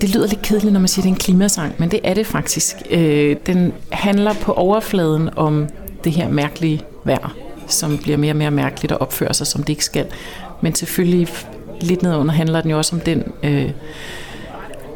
[0.00, 2.14] det lyder lidt kedeligt, når man siger, at det er en klimasang, men det er
[2.14, 2.76] det faktisk.
[2.90, 5.68] Øh, den handler på overfladen om
[6.04, 7.34] det her mærkelige vejr,
[7.66, 10.06] som bliver mere og mere mærkeligt og opfører sig, som det ikke skal.
[10.60, 11.28] Men selvfølgelig
[11.80, 13.70] lidt nedunder handler den jo også om den øh,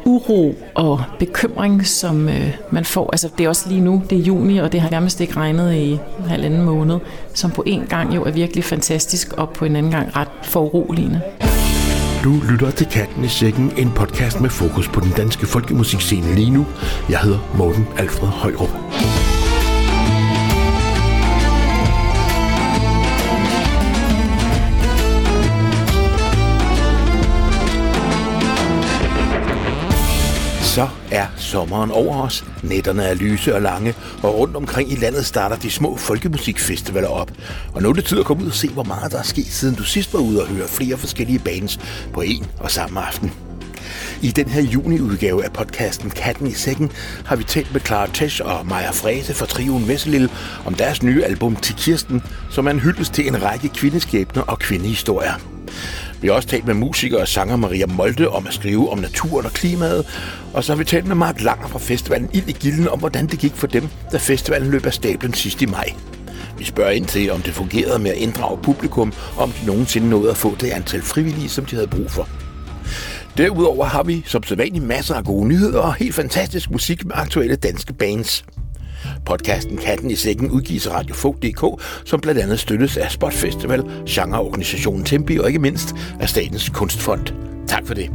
[0.05, 3.09] uro og bekymring, som øh, man får.
[3.11, 5.73] Altså det er også lige nu, det er juni, og det har nærmest ikke regnet
[5.73, 6.99] i en halvanden måned,
[7.33, 11.21] som på en gang jo er virkelig fantastisk, og på en anden gang ret foruroligende.
[12.23, 16.51] Du lytter til Katten i Sækken, en podcast med fokus på den danske folkemusikscene lige
[16.51, 16.65] nu.
[17.09, 18.69] Jeg hedder Morten Alfred Højrup.
[30.69, 32.45] Så er sommeren over os.
[32.63, 37.31] Nætterne er lyse og lange, og rundt omkring i landet starter de små folkemusikfestivaler op.
[37.73, 39.45] Og nu er det tid at komme ud og se, hvor meget der er sket,
[39.45, 41.79] siden du sidst var ude og høre flere forskellige bands
[42.13, 43.31] på en og samme aften.
[44.21, 46.91] I den her juniudgave af podcasten Katten i Sækken
[47.25, 50.31] har vi talt med Clara Tesch og Maja Frese fra Trioen Vesselil
[50.65, 54.59] om deres nye album Til Kirsten, som er en hyldest til en række kvindeskæbner og
[54.59, 55.33] kvindehistorier.
[56.21, 59.45] Vi har også talt med musiker og sanger Maria Molde om at skrive om naturen
[59.45, 60.05] og klimaet.
[60.53, 63.27] Og så har vi talt med Mark Langer fra festivalen Ild i Gilden om, hvordan
[63.27, 65.93] det gik for dem, da festivalen løb af stablen sidst i maj.
[66.57, 70.09] Vi spørger ind til, om det fungerede med at inddrage publikum, og om de nogensinde
[70.09, 72.27] nåede at få det antal frivillige, som de havde brug for.
[73.37, 77.55] Derudover har vi som sædvanligt masser af gode nyheder og helt fantastisk musik med aktuelle
[77.55, 78.45] danske bands.
[79.25, 85.05] Podcasten Katten i Sækken udgives af radiofog.dk, som blandt andet støttes af Spot Festival, genreorganisationen
[85.05, 87.27] Tempi og ikke mindst af Statens Kunstfond.
[87.67, 88.11] Tak for det.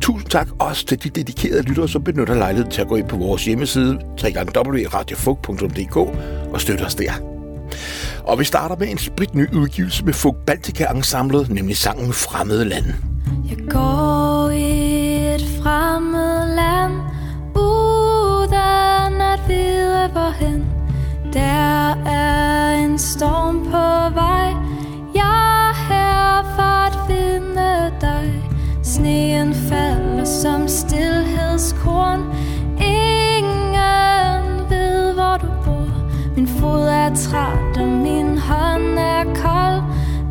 [0.00, 3.16] Tusind tak også til de dedikerede lyttere, som benytter lejligheden til at gå ind på
[3.16, 5.96] vores hjemmeside www.radiofog.dk
[6.52, 7.12] og støtte os der.
[8.24, 12.86] Og vi starter med en spritny udgivelse med Fug Baltica Ensemblet, nemlig sangen Fremmede Land.
[13.50, 16.92] Jeg går i et fremmed land
[17.56, 18.23] uh
[19.34, 20.64] at vide hvorhen
[21.32, 24.50] Der er en storm på vej.
[25.14, 28.50] Jeg er her for at finde dig.
[28.82, 32.20] Sneen falder som stillhedskorn.
[32.80, 35.88] Ingen ved hvor du bor.
[36.36, 39.82] Min fod er træt og min hånd er kold.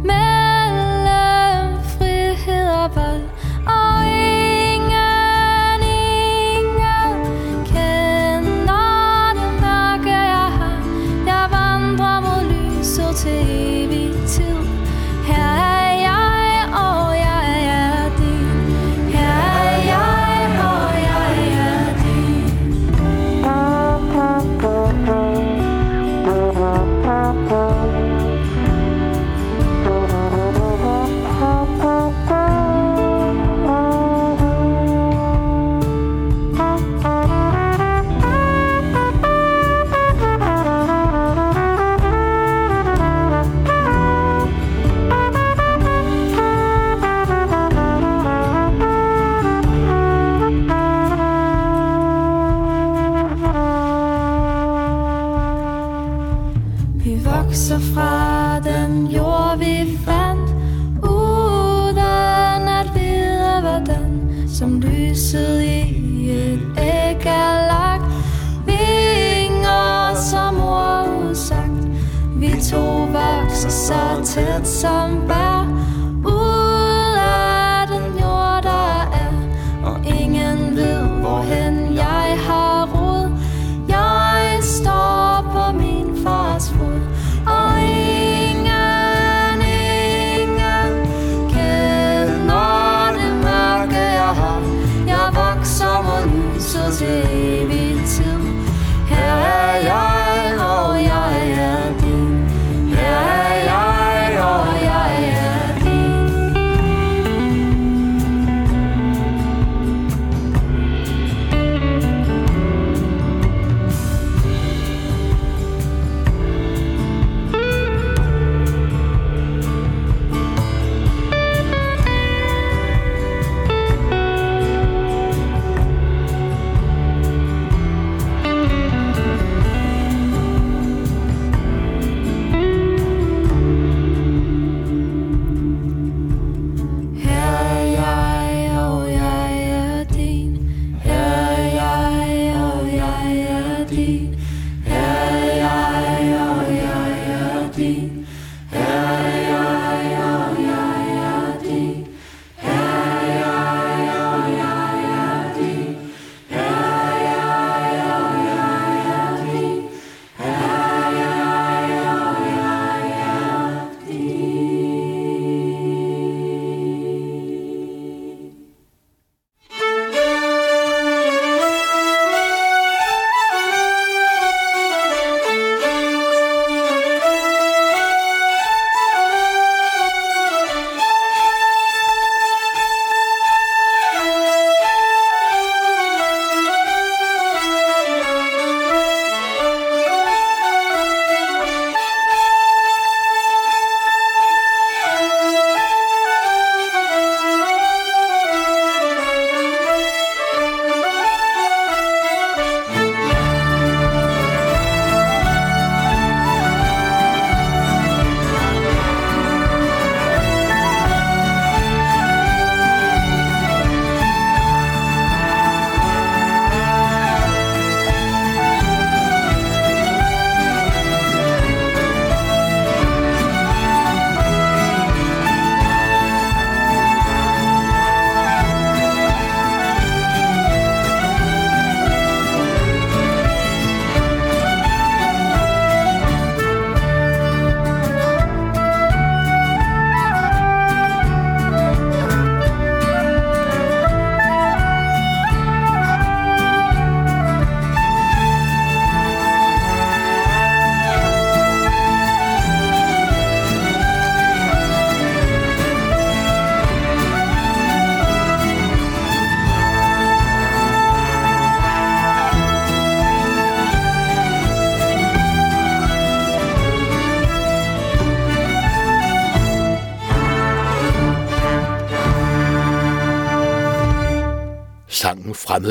[0.03, 3.32] Mellem frihed og vold.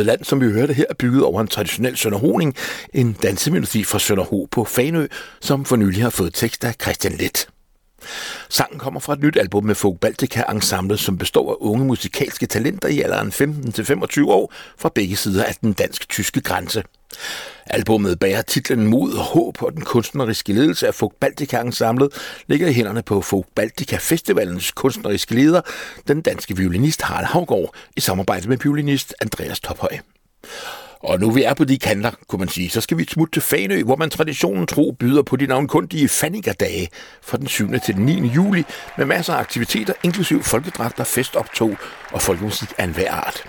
[0.02, 2.54] Sangen Land, som vi hørte her, er bygget over en traditionel Sønderhoning,
[2.94, 5.06] en dansemelodi fra Sønderho på Fanø,
[5.40, 7.48] som for nylig har fået tekst af Christian Let.
[8.48, 12.46] Sangen kommer fra et nyt album med Folk Baltica Ensemble, som består af unge musikalske
[12.46, 16.82] talenter i alderen 15-25 år fra begge sider af den dansk-tyske grænse.
[17.66, 22.12] Albummet bærer titlen Mod og Håb, og den kunstneriske ledelse af Folk Baltica samlet
[22.46, 25.60] ligger i hænderne på Folk Baltica Festivalens kunstneriske leder,
[26.08, 29.98] den danske violinist Harald Havgård, i samarbejde med violinist Andreas Tophøj.
[31.02, 33.42] Og nu vi er på de kanter, kunne man sige, så skal vi smutte til
[33.42, 36.88] Fanø, hvor man traditionen tro byder på de navnkundige Fannikerdage
[37.22, 37.80] fra den 7.
[37.86, 38.28] til den 9.
[38.28, 38.64] juli
[38.98, 41.76] med masser af aktiviteter, inklusiv folkedragter, festoptog
[42.12, 43.44] og folkemusik af enhver art.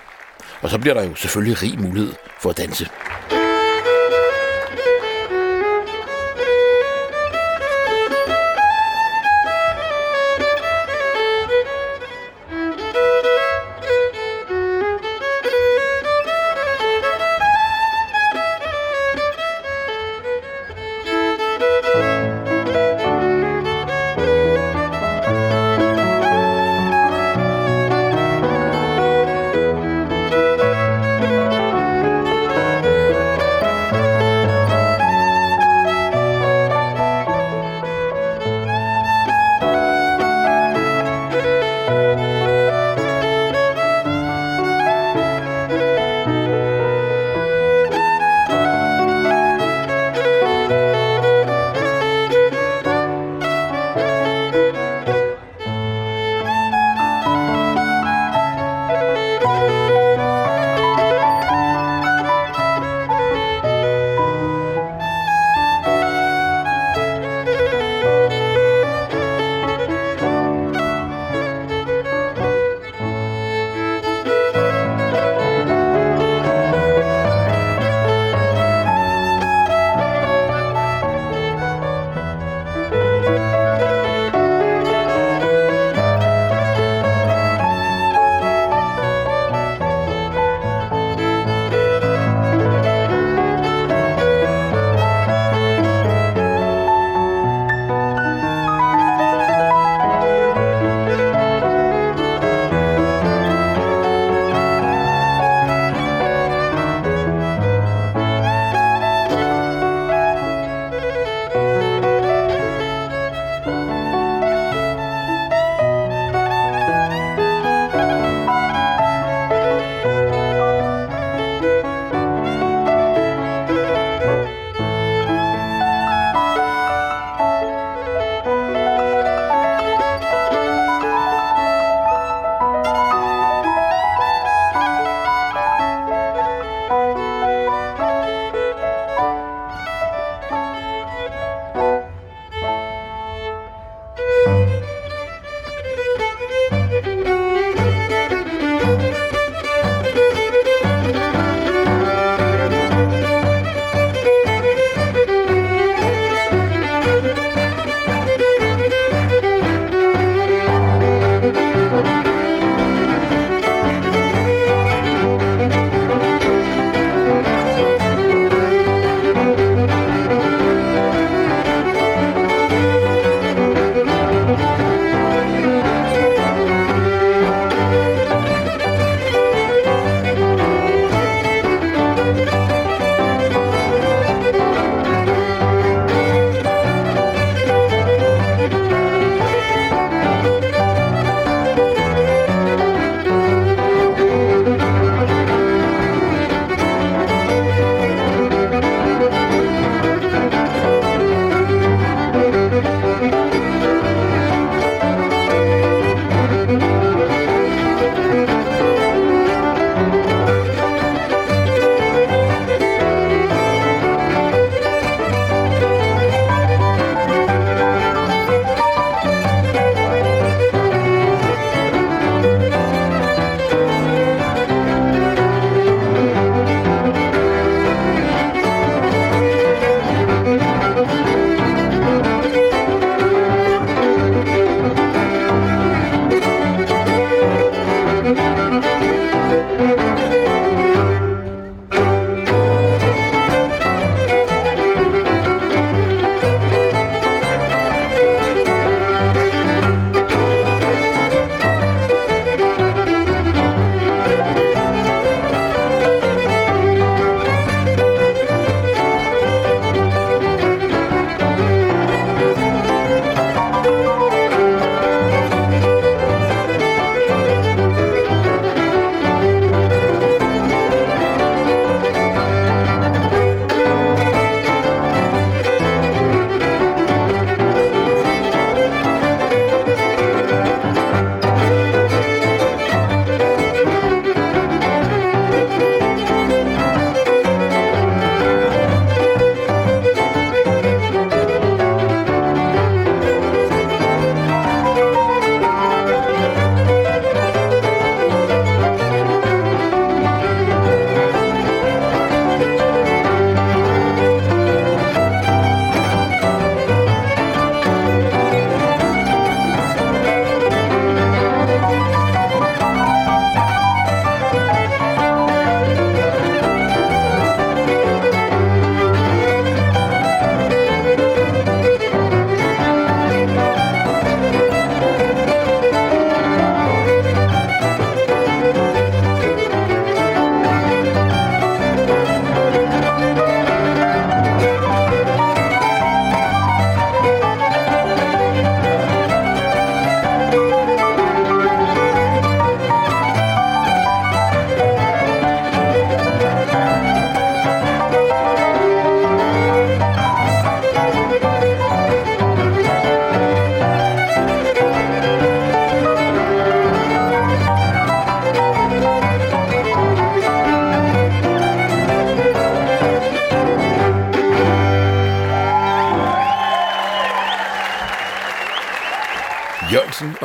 [0.62, 2.89] Og så bliver der jo selvfølgelig rig mulighed for at danse.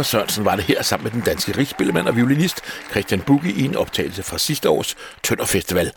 [0.09, 2.61] Sørensen var det her sammen med den danske rigsspillemand og violinist
[2.91, 5.93] Christian Bugge i en optagelse fra sidste års Tønder Festival.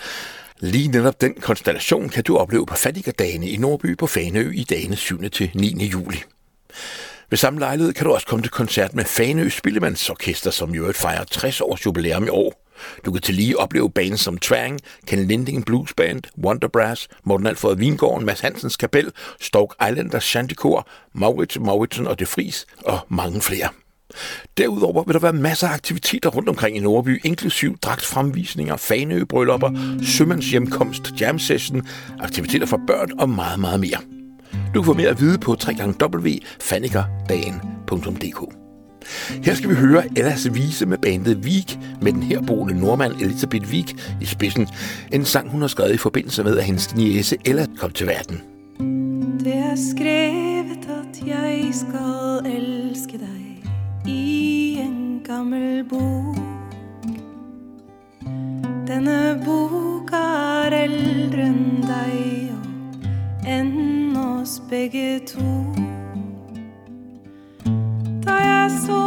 [0.60, 4.96] Lige netop den konstellation kan du opleve på Fattigerdagene i Nordby på Faneø i dagene
[4.96, 5.30] 7.
[5.30, 5.86] til 9.
[5.86, 6.24] juli.
[7.30, 11.24] Ved samme lejlighed kan du også komme til koncert med Faneø Spillemandsorkester, som jo fejrer
[11.24, 12.68] 60 års jubilæum i år.
[13.06, 17.48] Du kan til lige opleve bands som Twang, Ken Linding Blues Band, Wonder Brass, Morten
[17.48, 23.41] Alfred Vingården, Mads Hansens Kapel, Stoke Islanders Shantikor, Maurits Mauritsen og De Fris og mange
[23.41, 23.70] flere.
[24.58, 31.22] Derudover vil der være masser af aktiviteter rundt omkring i Nordby, inklusiv dragtfremvisninger, faneøbryllupper, sømandshjemkomst,
[31.22, 31.88] jam session,
[32.20, 33.98] aktiviteter for børn og meget, meget mere.
[34.74, 38.56] Du kan få mere at vide på www.fannikerdagen.dk
[39.44, 43.96] Her skal vi høre Ellas vise med bandet Vik med den herboende nordmand Elisabeth Vik
[44.22, 44.68] i spidsen.
[45.12, 48.41] En sang, hun har skrevet i forbindelse med, at hendes niece Ella kom til verden.
[49.39, 53.50] Det er skrevet, at jeg skal elske dig
[54.05, 56.38] i en gammel bok.
[58.88, 65.51] Denne bok er eldre enn deg og enn oss begge to.
[68.25, 69.01] Da jeg så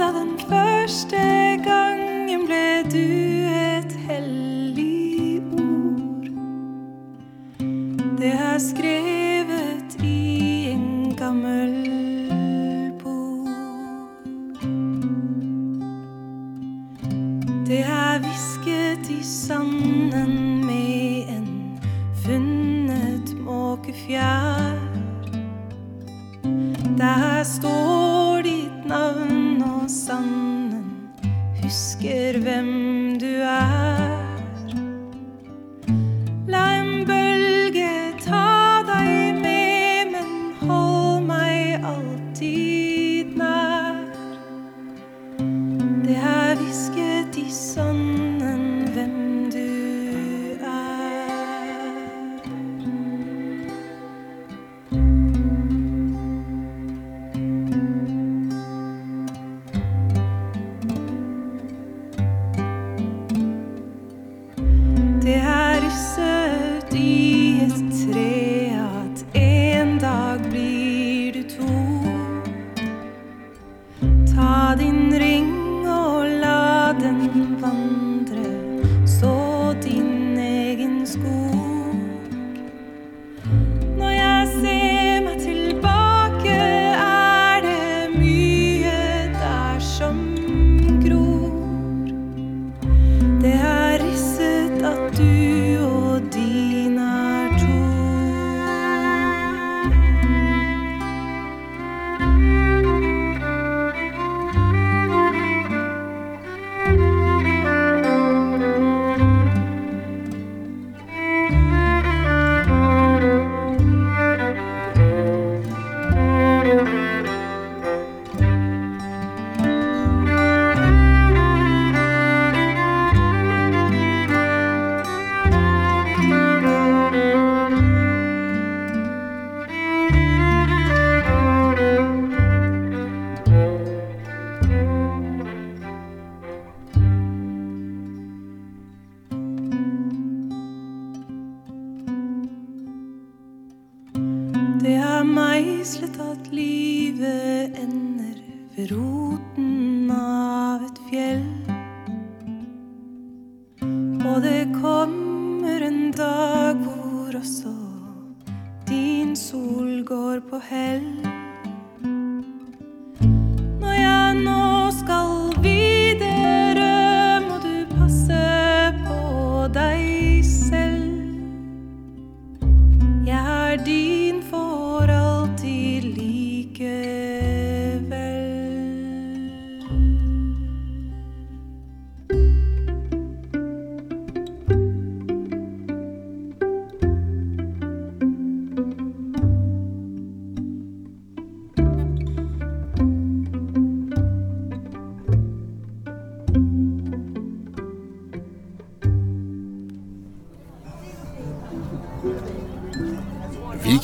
[0.00, 1.24] deg den første
[1.66, 3.06] gangen, ble du
[3.54, 6.30] et hellig ord.
[8.20, 11.79] Det er skrevet i en gammel
[17.70, 21.78] Det har visket i sanden med en
[22.24, 24.80] fundet måkefjær.
[26.98, 31.14] Der står ditt navn og sanden
[31.62, 32.99] husker hvem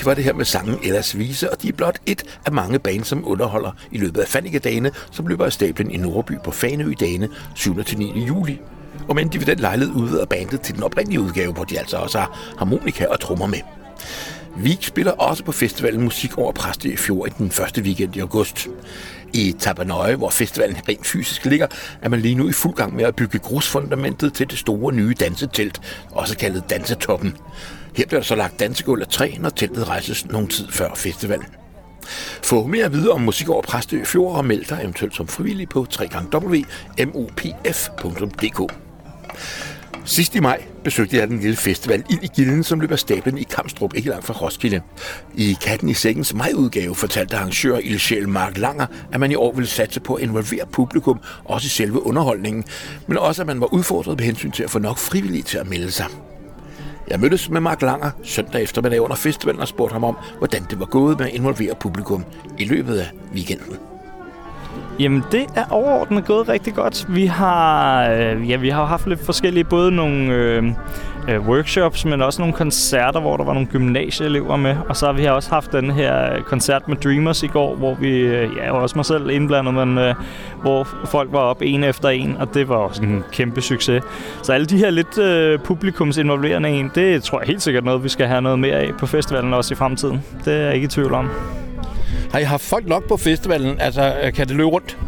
[0.06, 3.08] var det her med sangen Ellers Vise, og de er blot et af mange bands,
[3.08, 7.28] som underholder i løbet af Fannikedagene, som løber af stablen i Nordby på Faneø dagene
[7.54, 7.84] 7.
[7.84, 8.24] til 9.
[8.24, 8.60] juli.
[9.08, 11.96] Og men de ved den lejlighed udvider bandet til den oprindelige udgave, hvor de altså
[11.96, 13.60] også har harmonika og trommer med.
[14.58, 18.20] Vi spiller også på festivalen Musik over Præstø i fjor i den første weekend i
[18.20, 18.68] august.
[19.32, 21.66] I Tabanøje, hvor festivalen rent fysisk ligger,
[22.02, 25.14] er man lige nu i fuld gang med at bygge grusfundamentet til det store nye
[25.20, 27.34] dansetelt, også kaldet Dansetoppen.
[27.96, 31.46] Her bliver der så lagt dansegulv af træ, når teltet rejses nogen tid før festivalen.
[32.42, 35.68] Få mere at vide om musik over Præstø Fjord og meld dig eventuelt som frivillig
[35.68, 36.62] på www.mopf.dk.
[40.04, 43.42] Sidst i maj besøgte jeg den lille festival Ild i Gilden, som løber stablen i
[43.42, 44.80] Kamstrup, ikke langt fra Roskilde.
[45.34, 49.68] I Katten i Sækkens majudgave fortalte arrangør Ildsjæl Mark Langer, at man i år ville
[49.68, 52.64] satse på at involvere publikum, også i selve underholdningen,
[53.06, 55.68] men også at man var udfordret med hensyn til at få nok frivillige til at
[55.68, 56.06] melde sig.
[57.10, 60.80] Jeg mødtes med Mark Langer søndag eftermiddag under festivalen og spurgte ham om, hvordan det
[60.80, 62.24] var gået med at involvere publikum
[62.58, 63.76] i løbet af weekenden.
[64.98, 67.06] Jamen, det er overordnet gået rigtig godt.
[67.08, 70.64] Vi har, øh, ja, vi har haft lidt forskellige, både nogle øh,
[71.28, 74.76] øh, workshops, men også nogle koncerter, hvor der var nogle gymnasieelever med.
[74.88, 78.18] Og så har vi også haft den her koncert med Dreamers i går, hvor vi,
[78.18, 80.14] øh, ja, også mig selv indblandet, men øh,
[80.62, 84.02] hvor folk var op en efter en, og det var også en kæmpe succes.
[84.42, 88.08] Så alle de her lidt øh, publikumsinvolverende en, det tror jeg helt sikkert noget, vi
[88.08, 90.24] skal have noget mere af på festivalen også i fremtiden.
[90.44, 91.30] Det er jeg ikke i tvivl om.
[92.32, 93.80] Har I haft folk nok på festivalen?
[93.80, 94.98] Altså, øh, kan det løbe rundt?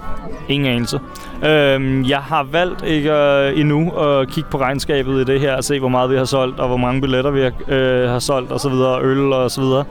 [0.49, 1.01] Ingen anelse.
[1.45, 5.65] Øhm, jeg har valgt ikke øh, endnu at kigge på regnskabet i det her og
[5.65, 8.53] se, hvor meget vi har solgt, og hvor mange billetter vi har, øh, har solgt,
[8.53, 9.85] og så videre, øl og så videre.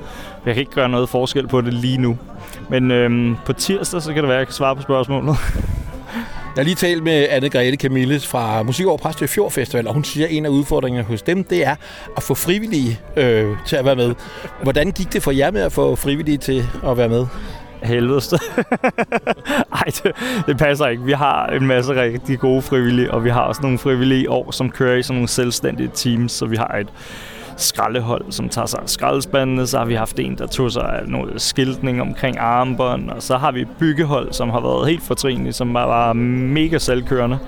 [0.45, 2.17] Jeg kan ikke gøre noget forskel på det lige nu.
[2.69, 5.35] Men øhm, på tirsdag, så kan det være, at jeg kan svare på spørgsmålet.
[6.57, 9.93] Jeg har lige talt med Anne Grete Camilles fra Musik over Præstø Fjord Festival, og
[9.93, 11.75] hun siger, at en af udfordringerne hos dem, det er
[12.17, 14.15] at få frivillige øh, til at være med.
[14.63, 17.25] Hvordan gik det for jer med at få frivillige til at være med?
[17.83, 18.33] helvedes.
[19.79, 20.11] Ej, det,
[20.47, 21.03] det passer ikke.
[21.03, 24.71] Vi har en masse rigtig gode frivillige, og vi har også nogle frivillige år, som
[24.71, 26.87] kører i sådan nogle selvstændige teams, så vi har et
[27.57, 29.67] skraldehold, som tager sig af skraldespandene.
[29.67, 33.09] Så har vi haft en, der tog sig af noget skiltning omkring armbånd.
[33.09, 37.39] Og så har vi byggehold, som har været helt fortrinlige, som var mega selvkørende.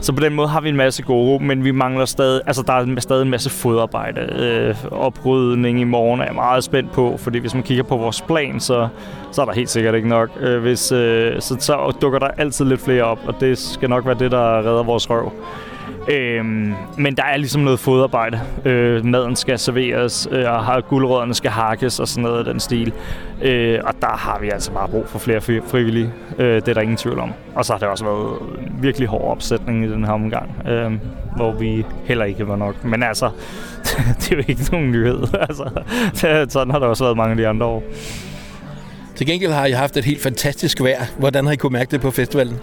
[0.00, 2.72] Så på den måde har vi en masse gode, men vi mangler stadig, altså der
[2.72, 4.20] er stadig en masse fodarbejde.
[4.20, 8.20] Øh, oprydning i morgen er jeg meget spændt på, fordi hvis man kigger på vores
[8.20, 8.88] plan, så,
[9.32, 10.30] så er der helt sikkert ikke nok.
[10.40, 14.06] Øh, hvis, øh, så, så dukker der altid lidt flere op, og det skal nok
[14.06, 15.32] være det, der redder vores røv.
[16.10, 18.40] Øhm, men der er ligesom noget fodarbejde.
[18.64, 22.92] Øh, maden skal serveres, øh, og guldrødderne skal hakkes og sådan noget af den stil.
[23.42, 26.12] Øh, og der har vi altså bare brug for flere frivillige.
[26.38, 27.32] Øh, det er der ingen tvivl om.
[27.54, 30.92] Og så har det også været en virkelig hård opsætning i den her omgang, øh,
[31.36, 32.84] hvor vi heller ikke var nok.
[32.84, 33.30] Men altså,
[34.20, 35.22] det er jo ikke nogen nyhed.
[35.48, 35.70] altså,
[36.52, 37.82] sådan har der også været mange af de andre år.
[39.16, 41.04] Til gengæld har I haft et helt fantastisk vejr.
[41.18, 42.60] Hvordan har I kunne mærke det på festivalen?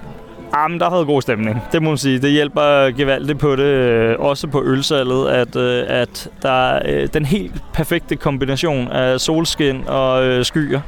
[0.55, 1.61] Jamen, der har været god stemning.
[1.71, 2.19] Det må man sige.
[2.19, 3.63] Det hjælper gevaldigt på det.
[3.63, 9.83] Øh, også på ølsalget, at, øh, at der er den helt perfekte kombination af solskin
[9.87, 10.81] og skyer,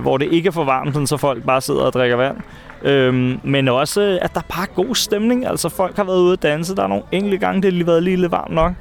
[0.00, 2.36] hvor det ikke er for varmt, så folk bare sidder og drikker vand.
[2.82, 5.46] Øhm, men også, at der er bare god stemning.
[5.46, 6.76] Altså, folk har været ude at danse.
[6.76, 8.72] Der er nogle enkelte gange, det har lige været lige lidt varmt nok.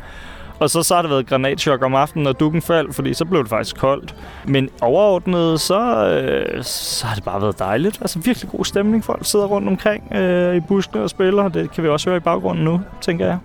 [0.59, 3.41] Og så, så har det været granatchok om aftenen, når dukken faldt, fordi så blev
[3.41, 4.15] det faktisk koldt.
[4.45, 7.97] Men overordnet, så, øh, så har det bare været dejligt.
[8.01, 9.03] Altså virkelig god stemning.
[9.03, 11.47] Folk sidder rundt omkring øh, i buskene og spiller.
[11.47, 13.37] Det kan vi også høre i baggrunden nu, tænker jeg.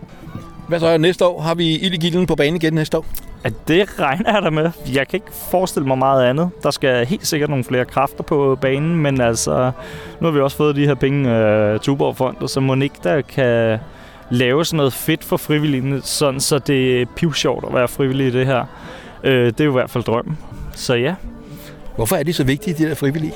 [0.68, 1.40] Hvad så næste år?
[1.40, 3.06] Har vi ild i gilden på banen igen næste år?
[3.44, 4.70] At det regner jeg da med.
[4.94, 6.50] Jeg kan ikke forestille mig meget andet.
[6.62, 9.70] Der skal helt sikkert nogle flere kræfter på banen, men altså,
[10.20, 13.78] nu har vi også fået de her penge af uh, Tuborg-fondet, så ikke der kan
[14.30, 18.30] lave sådan noget fedt for frivillige, sådan så det er pivsjovt at være frivillig i
[18.30, 18.64] det her.
[19.24, 20.38] Øh, det er jo i hvert fald drømmen.
[20.74, 21.14] Så ja.
[21.96, 23.34] Hvorfor er de så vigtige, de der frivillige?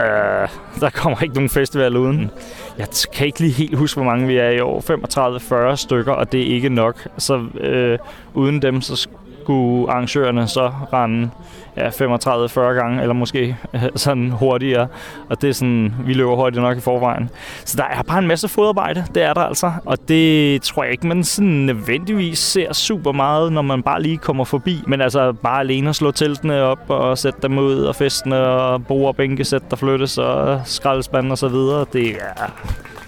[0.00, 0.48] Øh,
[0.80, 2.30] der kommer ikke nogen festival uden.
[2.78, 5.72] Jeg kan ikke lige helt huske, hvor mange vi er i år.
[5.72, 7.08] 35-40 stykker, og det er ikke nok.
[7.18, 7.98] Så øh,
[8.34, 9.08] uden dem, så
[9.48, 11.30] skulle arrangørerne så rende
[11.76, 14.88] ja, 35-40 gange, eller måske øh, sådan hurtigere.
[15.30, 17.30] Og det er sådan, vi løber hurtigt nok i forvejen.
[17.64, 19.72] Så der er bare en masse fodarbejde, det er der altså.
[19.84, 24.18] Og det tror jeg ikke, man sådan nødvendigvis ser super meget, når man bare lige
[24.18, 24.82] kommer forbi.
[24.86, 28.86] Men altså bare alene at slå teltene op og sætte dem ud, og festene og
[28.86, 31.86] bord og bænke, der flyttes og skraldespand og så videre.
[31.92, 32.52] Det er,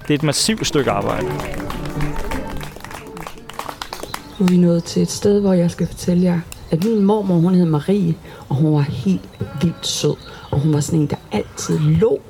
[0.02, 1.26] det er et massivt stykke arbejde.
[4.40, 7.34] Nu er vi nået til et sted, hvor jeg skal fortælle jer, at min mormor,
[7.34, 8.14] hun hed Marie,
[8.48, 9.28] og hun var helt
[9.62, 10.14] vildt sød.
[10.50, 12.20] Og hun var sådan en, der altid lå.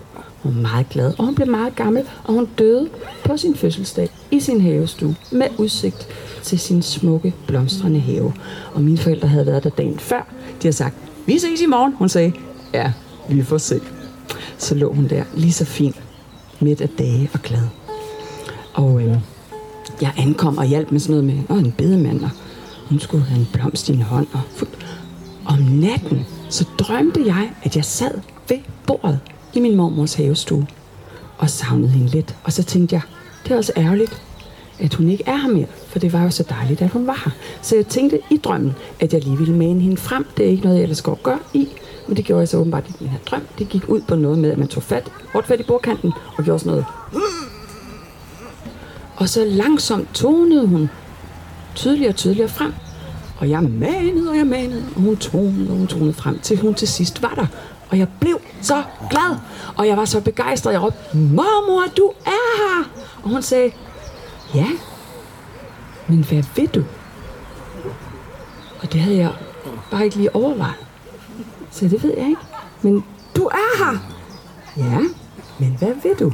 [0.42, 2.88] Hun var meget glad, og hun blev meget gammel, og hun døde
[3.24, 6.08] på sin fødselsdag i sin havestue med udsigt
[6.42, 8.32] til sin smukke, blomstrende have.
[8.74, 10.26] Og mine forældre havde været der dagen før.
[10.62, 10.94] De har sagt,
[11.26, 11.94] vi ses i morgen.
[11.98, 12.32] Hun sagde,
[12.74, 12.92] ja,
[13.28, 13.80] vi får se.
[14.58, 15.94] Så lå hun der lige så fin,
[16.60, 17.66] midt af dage og glad.
[18.74, 19.16] Og øh,
[20.02, 22.30] jeg ankom og hjalp med sådan noget med, og en bedemand, og
[22.88, 24.26] hun skulle have en blomst i en hånd.
[24.32, 24.40] Og
[25.46, 29.18] om natten, så drømte jeg, at jeg sad ved bordet
[29.54, 30.66] i min mormors havestue
[31.38, 32.36] og savnede hende lidt.
[32.44, 33.02] Og så tænkte jeg,
[33.44, 34.22] det er også ærgerligt,
[34.78, 37.22] at hun ikke er her mere, for det var jo så dejligt, at hun var
[37.24, 37.32] her.
[37.62, 40.26] Så jeg tænkte i drømmen, at jeg lige ville mane hende frem.
[40.36, 41.68] Det er ikke noget, jeg ellers går og gør i,
[42.08, 43.42] men det gjorde jeg så åbenbart i den her drøm.
[43.58, 46.44] Det gik ud på noget med, at man tog fat, hårdt fat i bordkanten og
[46.44, 46.86] gjorde sådan noget.
[49.20, 50.90] Og så langsomt tonede hun
[51.74, 52.74] tydeligere og tydeligere frem.
[53.38, 56.74] Og jeg manede, og jeg manede, og hun tonede, og hun tonede frem, til hun
[56.74, 57.46] til sidst var der.
[57.90, 59.37] Og jeg blev så glad,
[59.76, 60.72] og jeg var så begejstret.
[60.72, 62.90] Jeg råbte, mormor, du er her!
[63.22, 63.72] Og hun sagde,
[64.54, 64.66] ja,
[66.09, 66.85] men hvad ved du?
[68.83, 69.33] Og det havde jeg
[69.90, 70.74] bare ikke lige overvejet.
[71.70, 72.42] Så det ved jeg ikke.
[72.83, 73.04] Men
[73.37, 73.98] du er her!
[74.76, 74.98] Ja,
[75.59, 76.33] men hvad ved du?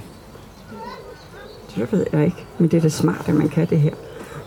[1.77, 2.45] Det ved jeg ikke.
[2.59, 3.95] Men det er da smart, at man kan det her.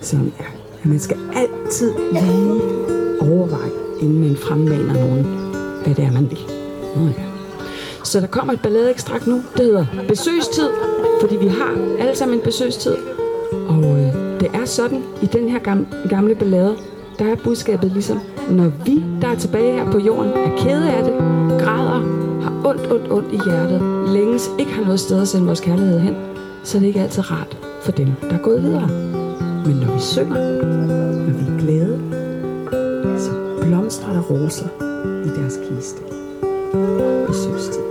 [0.01, 0.45] Så ja,
[0.83, 2.61] man skal altid lige
[3.21, 5.23] overveje, inden man fremmaner nogen,
[5.83, 6.39] hvad det er, man vil.
[6.95, 7.23] Nå ja.
[8.03, 10.69] Så der kommer et balladeekstrakt nu, det hedder Besøgstid,
[11.21, 12.95] fordi vi har alle sammen en besøgstid.
[13.67, 16.75] Og øh, det er sådan, i den her gamle, gamle ballade,
[17.19, 21.03] der er budskabet ligesom, når vi, der er tilbage her på jorden, er kede af
[21.03, 21.13] det,
[21.59, 21.99] græder,
[22.41, 23.81] har ondt, ondt, ondt i hjertet,
[24.13, 26.15] længes ikke har noget sted at sende vores kærlighed hen,
[26.63, 28.87] så er det ikke altid rart for dem, der er gået videre.
[29.65, 30.63] Men når vi synger,
[31.25, 31.99] når vi er glade,
[33.19, 34.67] så blomstrer der roser
[35.25, 36.01] i deres kiste.
[37.27, 37.88] Besøgstid.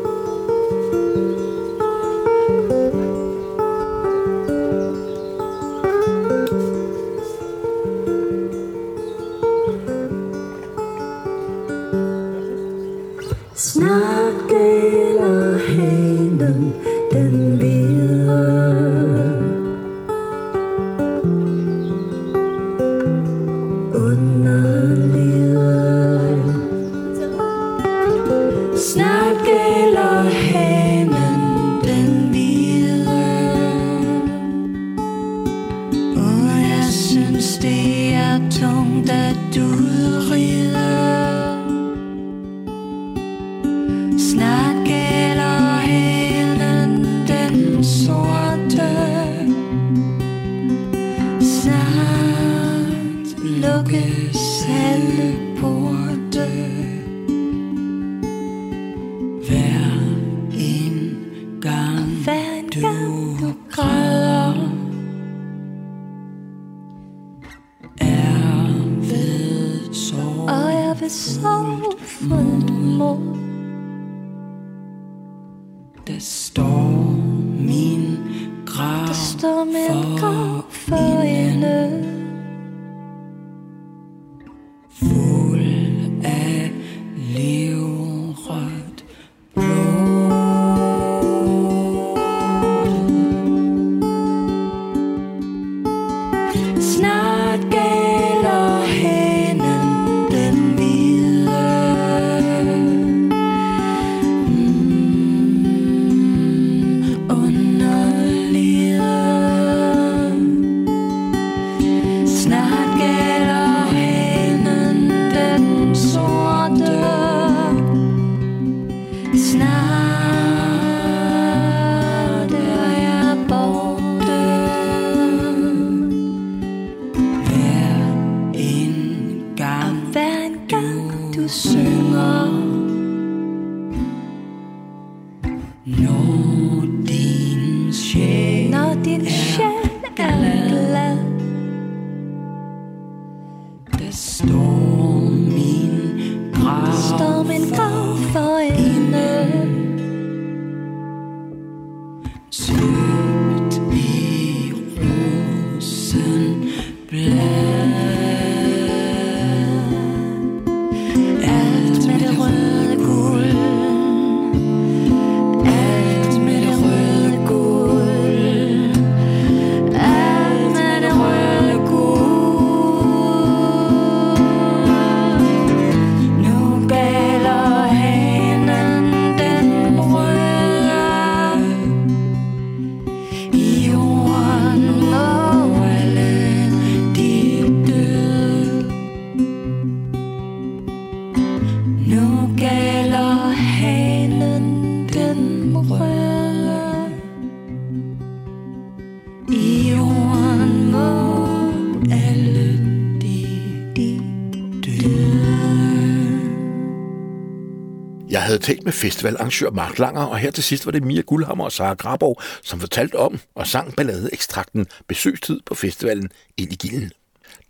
[208.59, 211.73] Havde talt med festivalarrangør Mark Langer, og her til sidst var det Mia Guldhammer og
[211.73, 217.11] Sara Grabov, som fortalte om og sang balladeekstrakten Besøgstid på festivalen ind i gilden.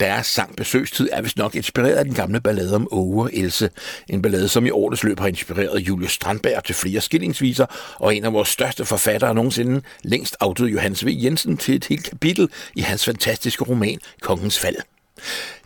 [0.00, 3.70] Deres sang Besøgstid er vist nok inspireret af den gamle ballade om Åge og Else.
[4.08, 8.24] En ballade, som i årets løb har inspireret Julius Strandberg til flere skillingsviser, og en
[8.24, 11.08] af vores største forfattere nogensinde, længst afdøde Johannes V.
[11.22, 14.76] Jensen, til et helt kapitel i hans fantastiske roman Kongens Fald.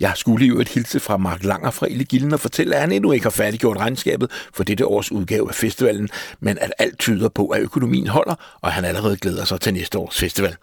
[0.00, 2.92] Jeg skulle jo et hilse fra Mark Langer fra Ille Gilden og fortælle, at han
[2.92, 6.08] endnu ikke har færdiggjort regnskabet for dette års udgave af festivalen,
[6.40, 9.98] men at alt tyder på, at økonomien holder, og han allerede glæder sig til næste
[9.98, 10.56] års festival.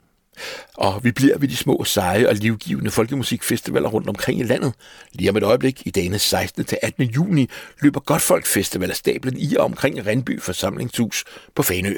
[0.78, 4.73] Og vi bliver ved de små, seje og livgivende folkemusikfestivaler rundt omkring i landet.
[5.13, 6.65] Lige om et øjeblik, i dagene 16.
[6.65, 7.04] til 18.
[7.04, 7.49] juni,
[7.82, 11.23] løber Godtfolk Festival af stablen i og omkring Rindby Forsamlingshus
[11.56, 11.93] på Fanø.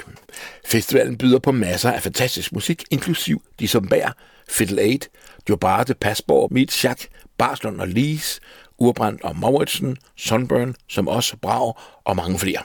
[0.65, 4.11] Festivalen byder på masser af fantastisk musik, inklusiv de som bærer,
[4.49, 5.07] Fiddle 8,
[5.51, 8.39] Jobarte, Pasborg, Mit, Schack, Barslund og Lees,
[8.77, 11.73] Urbrand og Mauritsen, Sunburn, som også Brag
[12.05, 12.61] og mange flere.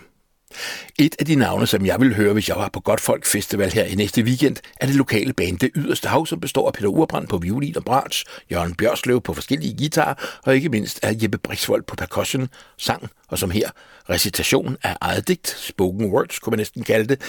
[0.98, 3.84] Et af de navne, som jeg vil høre, hvis jeg var på Godtfolk Festival her
[3.84, 7.28] i næste weekend, er det lokale band Det Yderste Hav, som består af Peter Urbrand
[7.28, 11.82] på violin og brats, Jørgen Bjørsløv på forskellige guitarer, og ikke mindst af Jeppe Brixvold
[11.82, 13.70] på percussion, sang, og som her,
[14.10, 17.20] recitation af eget digt, spoken words, kunne man næsten kalde det,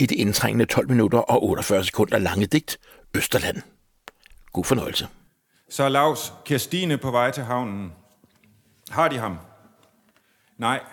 [0.00, 2.78] i det indtrængende 12 minutter og 48 sekunder lange digt,
[3.14, 3.62] Østerland.
[4.52, 5.08] God fornøjelse.
[5.68, 7.92] Så Lars Kirstine på vej til havnen.
[8.90, 9.38] Har de ham?
[10.56, 10.84] Nej.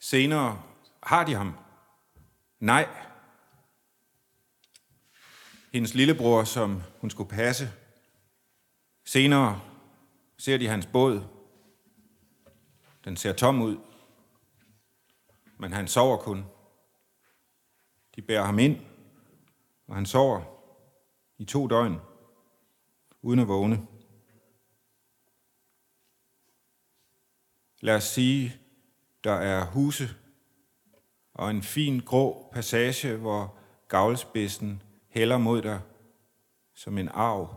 [0.00, 0.62] Senere
[1.02, 1.56] har de ham?
[2.60, 2.88] Nej.
[5.72, 7.72] Hendes lillebror, som hun skulle passe.
[9.04, 9.60] Senere
[10.38, 11.24] ser de hans båd.
[13.04, 13.76] Den ser tom ud.
[15.58, 16.44] Men han sover kun.
[18.16, 18.80] De bærer ham ind,
[19.86, 20.55] og han sover
[21.38, 22.00] i to døgn,
[23.22, 23.86] uden at vågne.
[27.80, 28.56] Lad os sige,
[29.24, 30.08] der er huse
[31.34, 33.56] og en fin grå passage, hvor
[33.88, 35.80] gavlspidsen hælder mod dig
[36.74, 37.54] som en arv.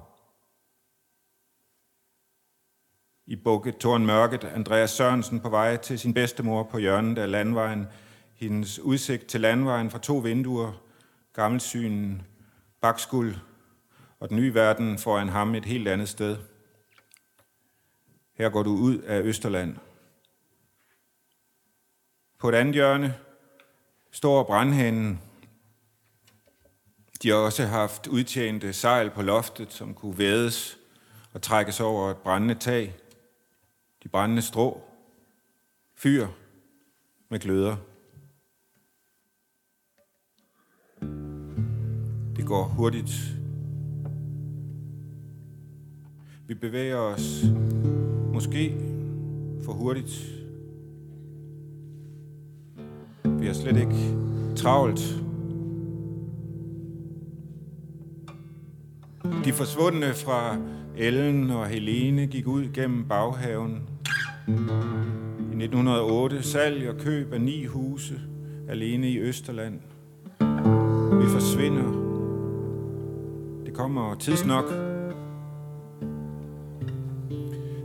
[3.25, 7.85] I Bukke Torn Mørket, Andreas Sørensen på vej til sin bedstemor på hjørnet af landvejen.
[8.33, 10.71] Hendes udsigt til landvejen fra to vinduer,
[11.33, 12.27] gammelsynen,
[12.81, 13.35] bakskuld
[14.19, 16.37] og den nye verden foran ham et helt andet sted.
[18.33, 19.77] Her går du ud af Østerland–
[22.39, 23.15] på et andet hjørne
[24.11, 25.21] står brandhanen.
[27.23, 30.77] De har også haft udtjente sejl på loftet, som kunne vædes
[31.33, 32.95] og trækkes over et brændende tag.
[34.03, 34.81] De brændende strå.
[35.95, 36.27] Fyr
[37.29, 37.75] med gløder.
[42.35, 43.38] Det går hurtigt.
[46.49, 47.43] Vi bevæger os
[48.33, 48.75] måske
[49.65, 50.39] for hurtigt
[53.23, 54.15] vi har slet ikke
[54.55, 54.99] travlt.
[59.45, 60.57] De forsvundne fra
[60.97, 63.81] Ellen og Helene gik ud gennem baghaven.
[64.47, 64.51] I
[65.63, 68.21] 1908 salg og køb af ni huse
[68.69, 69.79] alene i Østerland.
[71.21, 71.91] Vi forsvinder.
[73.65, 74.88] Det kommer tidsnok.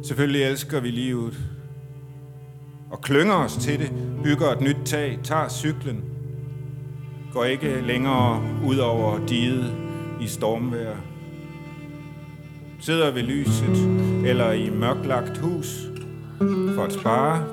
[0.05, 1.39] Selvfølgelig elsker vi livet
[2.91, 3.93] og klynger os til det,
[4.25, 6.05] bygger et nyt tag, tager cyklen,
[7.33, 9.75] går ikke længere ud over diget
[10.21, 10.97] i stormvejr.
[12.81, 13.77] Sidder ved lyset
[14.27, 15.81] eller i mørklagt hus
[16.75, 17.47] for at spare.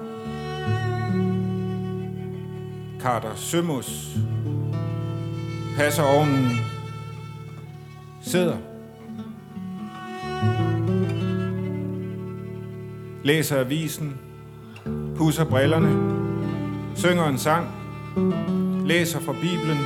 [3.02, 4.18] Karter Sømus
[5.78, 6.50] passer ovnen,
[8.22, 8.71] sidder.
[13.24, 14.18] Læser avisen,
[15.18, 16.22] pusser brillerne,
[16.96, 17.68] synger en sang,
[18.86, 19.78] læser fra Bibelen,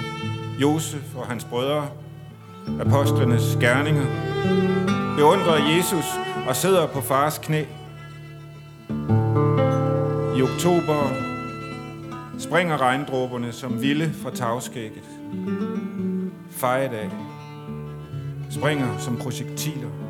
[0.61, 1.87] Josef og hans brødre,
[2.79, 4.05] apostlenes gerninger,
[5.17, 6.05] beundrer Jesus
[6.47, 7.63] og sidder på fars knæ.
[10.37, 11.13] I oktober
[12.39, 15.03] springer regndråberne som vilde fra tagskægget.
[16.51, 17.11] Fejedag
[18.49, 20.04] springer som projektiler.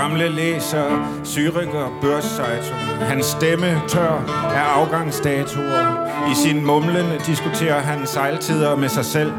[0.00, 0.84] Gamle læser
[1.24, 2.80] Zürich og Børszeitung.
[3.00, 4.24] Hans stemme tør
[4.54, 6.06] af afgangsdatoer.
[6.30, 9.32] I sin mumlen diskuterer han sejltider med sig selv.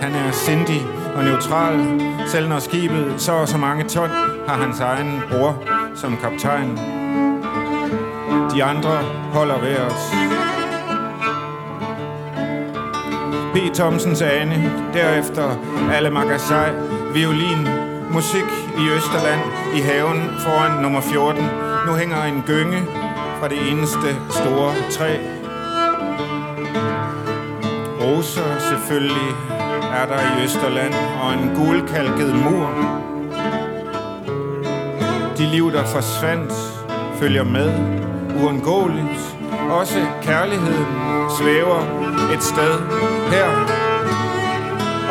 [0.00, 0.82] Han er sindig
[1.16, 2.00] og neutral.
[2.28, 4.08] Selv når skibet så og så mange ton,
[4.48, 5.62] har hans egen bror
[5.94, 6.78] som kaptajn.
[8.54, 8.96] De andre
[9.32, 10.12] holder ved os.
[13.54, 13.74] P.
[13.74, 15.56] Thomsens Ane, derefter
[15.92, 16.70] alle Magasaj,
[17.14, 17.68] violin,
[18.10, 19.40] musik i Østerland,
[19.76, 21.42] i haven foran nummer 14.
[21.86, 22.82] Nu hænger en gynge
[23.38, 25.16] fra det eneste store træ.
[28.00, 29.30] Roser selvfølgelig
[30.00, 32.70] er der i Østerland, og en guldkalket mur.
[35.38, 36.52] De liv, der forsvandt,
[37.20, 37.70] følger med,
[38.42, 39.36] uundgåeligt.
[39.70, 40.86] Også kærligheden
[41.40, 41.80] svæver
[42.34, 42.74] et sted
[43.30, 43.48] her.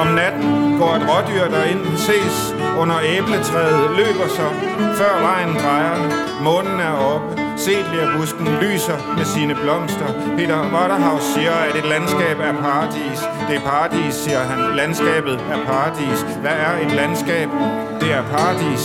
[0.01, 2.37] Om natten går et rådyr derind, ses
[2.81, 4.47] under æbletræet, løber så,
[4.99, 5.97] før vejen drejer.
[6.43, 7.49] Månen er oppe,
[8.17, 10.09] busken lyser med sine blomster.
[10.37, 13.19] Peter Waterhouse siger, at et landskab er paradis.
[13.47, 14.75] Det er paradis, siger han.
[14.75, 16.19] Landskabet er paradis.
[16.41, 17.49] Hvad er et landskab?
[18.01, 18.83] Det er paradis.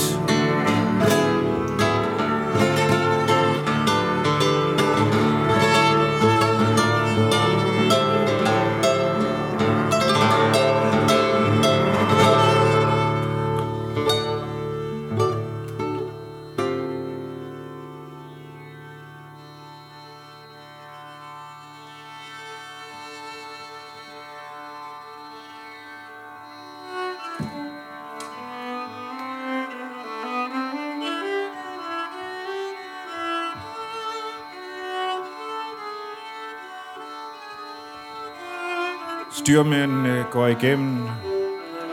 [39.44, 41.08] Styrmændene går igennem,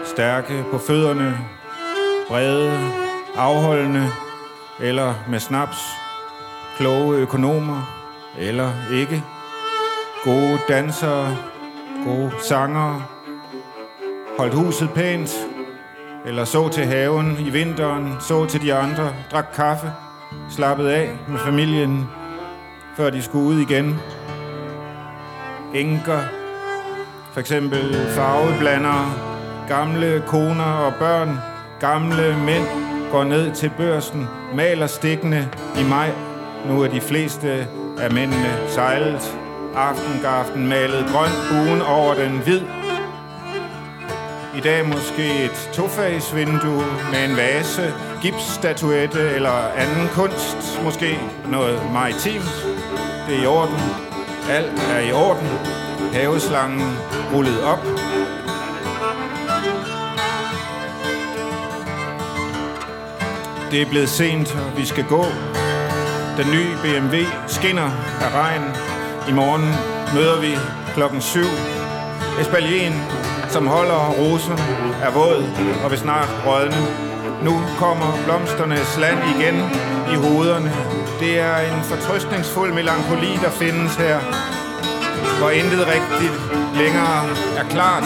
[0.03, 1.37] stærke på fødderne,
[2.27, 2.79] brede,
[3.35, 4.07] afholdende
[4.79, 5.77] eller med snaps,
[6.77, 8.05] kloge økonomer
[8.39, 9.23] eller ikke,
[10.23, 11.37] gode dansere,
[12.05, 13.03] gode sangere,
[14.37, 15.47] holdt huset pænt,
[16.25, 19.91] eller så til haven i vinteren, så til de andre, drak kaffe,
[20.49, 22.09] slappede af med familien,
[22.97, 23.99] før de skulle ud igen.
[25.73, 26.19] Enker,
[27.33, 29.13] for eksempel farveblandere,
[29.67, 31.39] gamle koner og børn,
[31.79, 32.65] gamle mænd
[33.11, 36.11] går ned til børsen, maler stikkene i maj.
[36.67, 37.67] Nu er de fleste
[37.99, 39.37] af mændene sejlet.
[39.75, 42.61] Aftengaften malet grøn buen over den hvid.
[44.57, 50.81] I dag måske et tofagsvindue med en vase, gipsstatuette eller anden kunst.
[50.83, 51.19] Måske
[51.51, 52.67] noget maritimt.
[53.27, 53.79] Det er i orden.
[54.49, 55.47] Alt er i orden.
[56.13, 56.97] Haveslangen
[57.33, 57.83] rullet op.
[63.71, 65.25] Det er blevet sent, og vi skal gå.
[66.37, 67.17] Den nye BMW
[67.47, 67.89] skinner
[68.21, 68.63] af regn.
[69.29, 69.65] I morgen
[70.15, 70.57] møder vi
[70.93, 71.39] klokken 7.
[72.39, 72.93] Espalien,
[73.49, 74.63] som holder roserne,
[75.01, 75.43] er våd
[75.83, 76.77] og vil snart rådne.
[77.43, 79.55] Nu kommer blomsternes land igen
[80.13, 80.71] i hovederne.
[81.19, 84.19] Det er en fortrøstningsfuld melankoli, der findes her
[85.41, 86.37] hvor intet rigtigt
[86.75, 87.19] længere
[87.57, 88.03] er klart.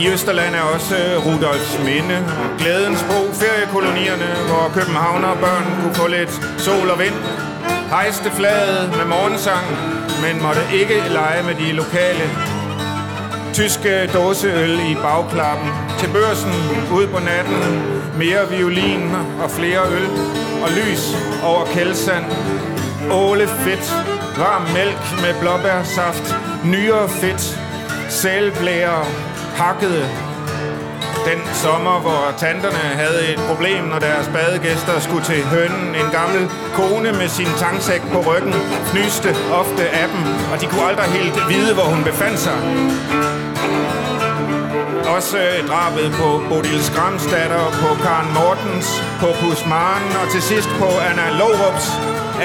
[0.00, 0.96] I Østerland er også
[1.26, 2.18] Rudolfs Minde,
[2.58, 7.14] Glædens Bro, feriekolonierne, hvor Københavner børn kunne få lidt sol og vind.
[7.90, 9.66] Hejste flaget med morgensang,
[10.24, 12.24] men måtte ikke lege med de lokale
[13.52, 15.89] tyske dåseøl i bagklappen.
[16.00, 16.52] Til børsen,
[16.96, 17.60] ude på natten,
[18.18, 19.10] mere violin
[19.42, 20.10] og flere øl
[20.64, 22.24] og lys over kældsand.
[23.10, 23.86] Åle fedt,
[24.38, 27.60] varm mælk med blåbærsaft, nyere fedt,
[28.08, 29.04] sælblære,
[29.56, 30.08] hakkede
[31.28, 35.94] den sommer, hvor tanterne havde et problem, når deres badegæster skulle til hønnen.
[35.94, 38.54] En gammel kone med sin tangsæk på ryggen
[38.90, 40.22] fnyste ofte af dem,
[40.52, 42.58] og de kunne aldrig helt vide, hvor hun befandt sig.
[45.16, 48.88] Også øh, drabet på Bodil Skramstatter, på Karen Mortens,
[49.20, 51.86] på Pusmaren og til sidst på Anna Lovrups.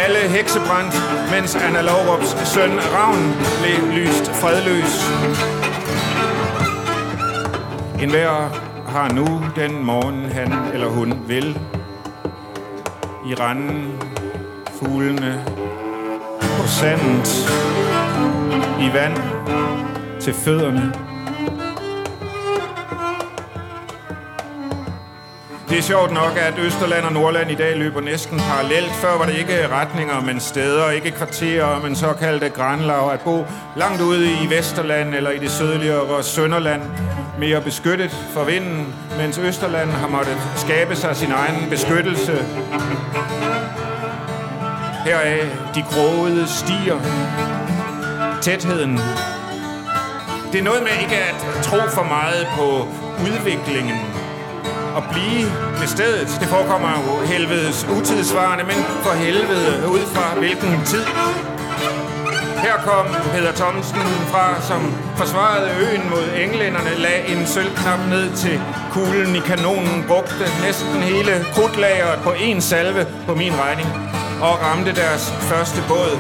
[0.03, 0.95] Alle heksebrændt,
[1.33, 3.23] mens Anna Lovrups søn Ravn
[3.61, 4.93] blev lyst fredløs.
[8.03, 8.33] En hver
[8.87, 11.59] har nu den morgen, han eller hun vil.
[13.29, 14.01] I randen,
[14.79, 15.45] fuglene,
[16.41, 17.29] på sandet,
[18.79, 19.17] i vand,
[20.21, 21.04] til fødderne.
[25.69, 28.91] Det er sjovt nok, at Østerland og Nordland i dag løber næsten parallelt.
[28.91, 33.11] Før var det ikke retninger, men steder, ikke kvarterer, men såkaldte grænlav.
[33.13, 33.45] At bo
[33.75, 36.81] langt ude i Vesterland eller i det sydligere Sønderland,
[37.39, 42.45] mere beskyttet for vinden, mens Østerland har måttet skabe sig sin egen beskyttelse.
[45.05, 46.99] Heraf de gråede stier,
[48.41, 48.99] tætheden.
[50.51, 52.87] Det er noget med ikke at tro for meget på
[53.21, 54.14] udviklingen
[54.97, 55.45] at blive
[55.79, 56.27] ved stedet.
[56.41, 61.05] Det forekommer jo helvedes utidsvarende, men for helvede ud fra hvilken tid.
[62.65, 64.81] Her kom Peter Thomsen fra, som
[65.15, 71.45] forsvarede øen mod englænderne, lag en sølvknap ned til kuglen i kanonen, brugte næsten hele
[71.53, 73.89] krudtlageret på en salve på min regning
[74.41, 76.17] og ramte deres første båd.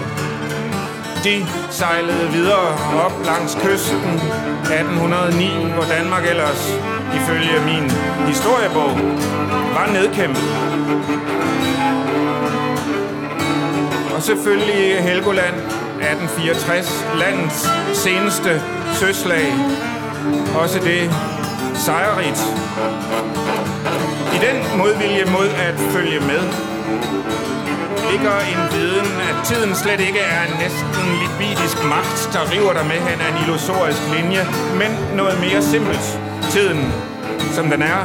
[1.23, 2.67] De sejlede videre
[3.05, 6.63] op langs kysten 1809, hvor Danmark ellers,
[7.13, 7.91] ifølge min
[8.27, 8.91] historiebog,
[9.75, 10.43] var nedkæmpet.
[14.15, 18.61] Og selvfølgelig Helgoland 1864, landets seneste
[18.93, 19.53] søslag.
[20.55, 21.11] Også det
[21.75, 22.41] sejrigt.
[24.35, 26.41] I den modvilje mod at følge med,
[28.11, 32.85] ligger en viden, at tiden slet ikke er en næsten libidisk magt, der river dig
[32.85, 34.41] med hen ad en illusorisk linje,
[34.79, 36.24] men noget mere simpelt.
[36.55, 36.93] Tiden,
[37.53, 38.01] som den er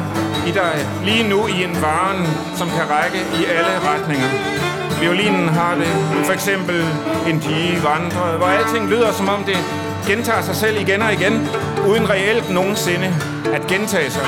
[0.46, 2.26] i dig lige nu i en varen,
[2.56, 4.28] som kan række i alle retninger.
[5.00, 5.92] Violinen har det
[6.24, 6.84] for eksempel
[7.28, 9.56] en pige vandret, hvor alting lyder som om det
[10.06, 11.48] gentager sig selv igen og igen,
[11.88, 13.14] uden reelt nogensinde
[13.52, 14.26] at gentage sig.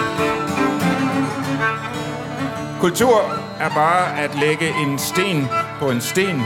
[2.80, 3.16] Kultur
[3.60, 5.48] er bare at lægge en sten
[5.78, 6.42] på en sten.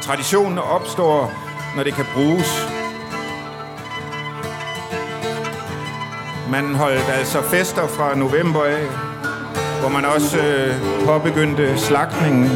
[0.00, 1.32] Traditionen opstår,
[1.76, 2.79] når det kan bruges.
[6.50, 8.86] Man holdt altså fester fra november af,
[9.80, 10.74] hvor man også øh,
[11.06, 12.50] påbegyndte slagtningen.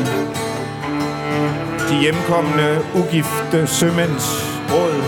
[1.88, 4.26] De hjemkommende, ugifte sømænds
[4.72, 5.02] råd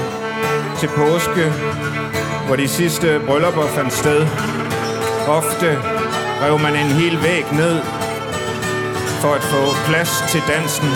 [0.78, 1.52] til påske,
[2.46, 4.26] hvor de sidste bryllupper fandt sted.
[5.28, 5.78] Ofte
[6.42, 7.80] rev man en hel væg ned
[9.20, 10.88] for at få plads til dansen.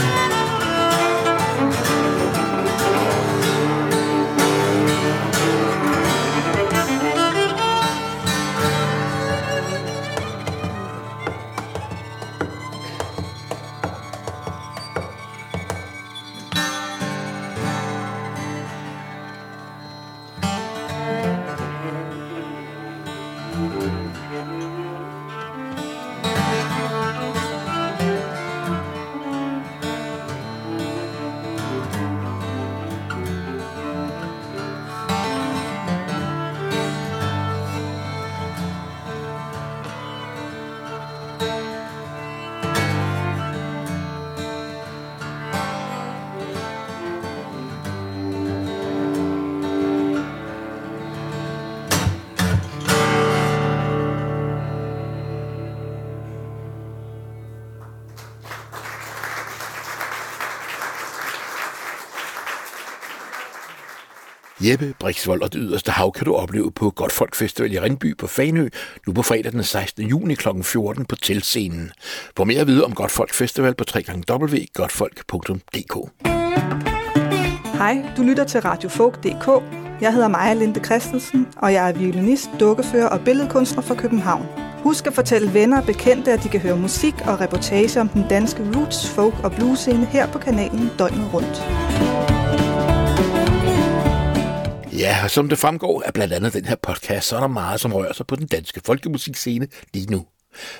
[64.60, 68.26] Jeppe Brixvold og det yderste hav kan du opleve på Godtfolk Festival i Rindby på
[68.26, 68.68] Fanø,
[69.06, 70.06] nu på fredag den 16.
[70.06, 70.48] juni kl.
[70.62, 71.92] 14 på Tilscenen.
[72.36, 75.96] For mere at vide om Godtfolk Festival på www.godtfolk.dk.
[77.78, 79.48] Hej, du lytter til Radio Folk.dk.
[80.00, 84.46] Jeg hedder Maja Linde Christensen, og jeg er violinist, dukkefører og billedkunstner fra København.
[84.82, 88.24] Husk at fortælle venner og bekendte, at de kan høre musik og reportage om den
[88.30, 91.62] danske roots, folk og blues scene her på kanalen døgnet rundt.
[95.00, 97.80] Ja, og som det fremgår af blandt andet den her podcast, så er der meget,
[97.80, 100.26] som rører sig på den danske folkemusikscene lige nu.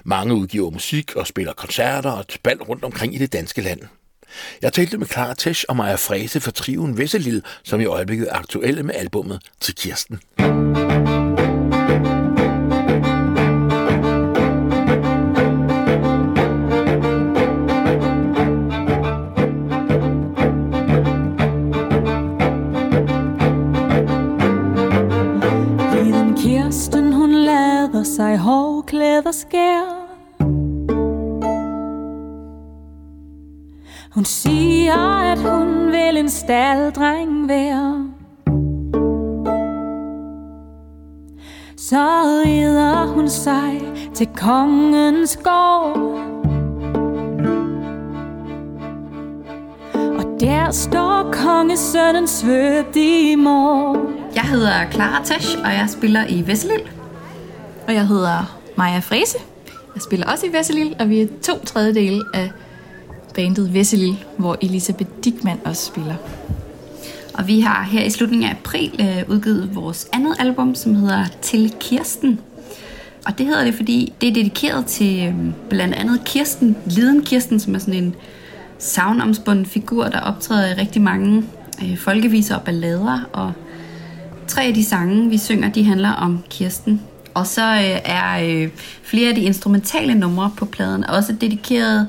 [0.04, 3.80] Mange udgiver musik og spiller koncerter og bal rundt omkring i det danske land.
[4.62, 8.34] Jeg talte med Clara Tesch og Maja Frese for triven Vesselil, som i øjeblikket er
[8.34, 10.20] aktuelle med albummet til Kirsten.
[28.00, 29.82] Lader sig hårklæder skær.
[34.14, 38.06] Hun siger, at hun vil en staldreng være.
[41.76, 42.06] Så
[42.46, 43.80] rider hun sig
[44.14, 45.96] til kongens gård.
[49.94, 53.96] Og der står kongesønnen svøbt i mor.
[54.34, 56.99] Jeg hedder Clara Tesch, og jeg spiller i Vesselil.
[57.86, 59.38] Og jeg hedder Maja Frese.
[59.94, 62.50] Jeg spiller også i Vesselil, og vi er to tredjedele af
[63.34, 66.14] bandet Vesselil, hvor Elisabeth Dickmann også spiller.
[67.34, 71.24] Og vi har her i slutningen af april øh, udgivet vores andet album, som hedder
[71.42, 72.40] Til Kirsten.
[73.26, 75.34] Og det hedder det, fordi det er dedikeret til øh,
[75.68, 78.14] blandt andet Kirsten, Liden Kirsten, som er sådan en
[78.78, 81.44] savnomspunden figur, der optræder i rigtig mange
[81.82, 83.20] øh, folkeviser og ballader.
[83.32, 83.52] Og
[84.46, 87.00] tre af de sange, vi synger, de handler om Kirsten.
[87.34, 88.68] Og så øh, er øh,
[89.02, 92.08] flere af de instrumentale numre på pladen også dedikeret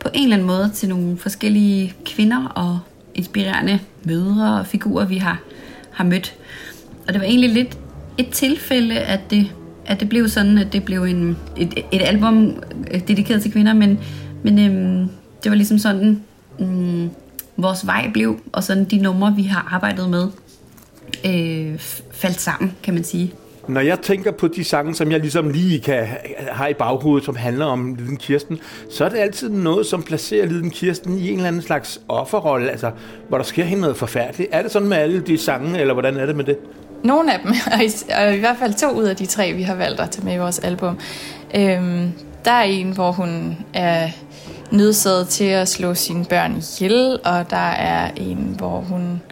[0.00, 2.78] på en eller anden måde til nogle forskellige kvinder og
[3.14, 5.40] inspirerende mødre og figurer, vi har,
[5.90, 6.34] har mødt.
[7.06, 7.78] Og det var egentlig lidt
[8.18, 9.52] et tilfælde, at det,
[9.86, 13.74] at det blev sådan, at det blev en, et, et album øh, dedikeret til kvinder,
[13.74, 13.98] men,
[14.42, 15.10] men øhm,
[15.42, 16.22] det var ligesom sådan,
[16.60, 17.10] øhm,
[17.56, 20.28] vores vej blev, og sådan de numre, vi har arbejdet med,
[21.24, 21.78] øh,
[22.12, 23.32] faldt sammen, kan man sige.
[23.68, 26.06] Når jeg tænker på de sange, som jeg ligesom lige kan
[26.50, 28.58] have i baghovedet, som handler om Liden Kirsten,
[28.90, 32.70] så er det altid noget, som placerer Liden Kirsten i en eller anden slags offerrolle,
[32.70, 32.90] altså
[33.28, 34.48] hvor der sker hende noget forfærdeligt.
[34.52, 36.56] Er det sådan med alle de sange, eller hvordan er det med det?
[37.04, 37.90] Nogle af dem, og i,
[38.26, 40.34] og i hvert fald to ud af de tre, vi har valgt at tage med
[40.34, 40.98] i vores album.
[41.56, 42.12] Øhm,
[42.44, 44.08] der er en, hvor hun er
[44.70, 49.22] nødsaget til at slå sine børn ihjel, og der er en, hvor hun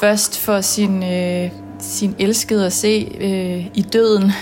[0.00, 1.50] først får sin, øh,
[1.80, 4.32] sin elskede at se øh, i døden,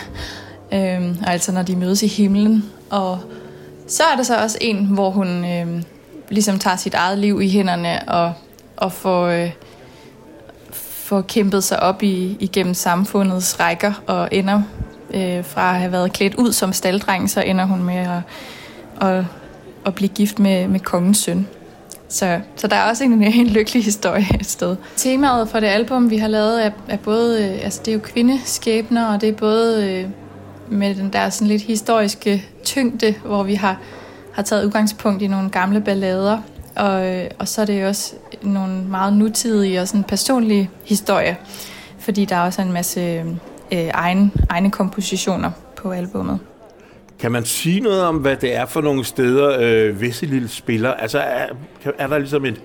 [0.72, 2.64] øh, altså når de mødes i himlen.
[2.90, 3.18] Og
[3.86, 5.82] så er der så også en, hvor hun øh,
[6.28, 8.32] ligesom tager sit eget liv i hænderne og,
[8.76, 9.50] og får, øh,
[10.72, 14.62] får kæmpet sig op i, igennem samfundets rækker og ender
[15.14, 18.20] øh, fra at have været klædt ud som staldreng, så ender hun med at,
[19.08, 19.24] at,
[19.86, 21.46] at blive gift med, med kongens søn.
[22.08, 24.76] Så, så der er også en, en lykkelig historie et sted.
[24.96, 28.00] Temaet for det album, vi har lavet, er, er både, øh, altså det er jo
[28.02, 30.10] kvindeskæbner, og det er både øh,
[30.68, 33.80] med den der sådan lidt historiske tyngde, hvor vi har,
[34.32, 36.38] har taget udgangspunkt i nogle gamle ballader,
[36.76, 41.34] og, øh, og så er det også nogle meget nutidige og sådan personlige historier,
[41.98, 43.26] fordi der er også en masse øh,
[43.72, 46.38] øh, egen, egne kompositioner på albummet.
[47.18, 50.94] Kan man sige noget om, hvad det er for nogle steder, øh, Vesselil spiller?
[50.94, 51.46] Altså, er,
[51.98, 52.62] er der ligesom et...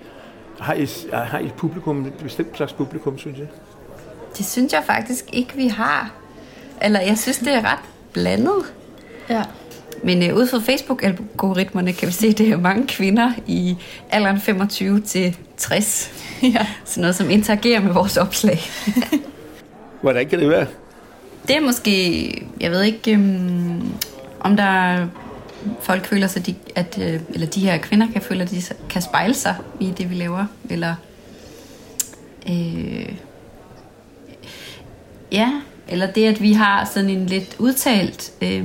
[0.60, 3.46] Har I, har I et publikum, et bestemt slags publikum, synes jeg?
[4.38, 6.12] Det synes jeg faktisk ikke, vi har.
[6.82, 7.78] Eller jeg synes, det er ret
[8.12, 8.74] blandet.
[9.30, 9.42] Ja.
[10.02, 13.76] Men øh, ud fra Facebook-algoritmerne kan vi se, at det er mange kvinder i
[14.10, 16.12] alderen 25 til 60.
[16.42, 16.66] Ja.
[16.84, 18.60] Sådan noget, som interagerer med vores opslag.
[20.02, 20.66] Hvordan kan det være?
[21.48, 23.92] Det er måske, jeg ved ikke, øhm,
[24.44, 25.06] om der
[25.82, 29.02] folk føler sig, de, at, øh, eller de her kvinder kan føle, at de kan
[29.02, 30.46] spejle sig i det, vi laver.
[30.70, 30.94] Eller,
[32.50, 33.12] øh,
[35.32, 35.50] ja,
[35.88, 38.64] eller det, at vi har sådan en lidt udtalt øh,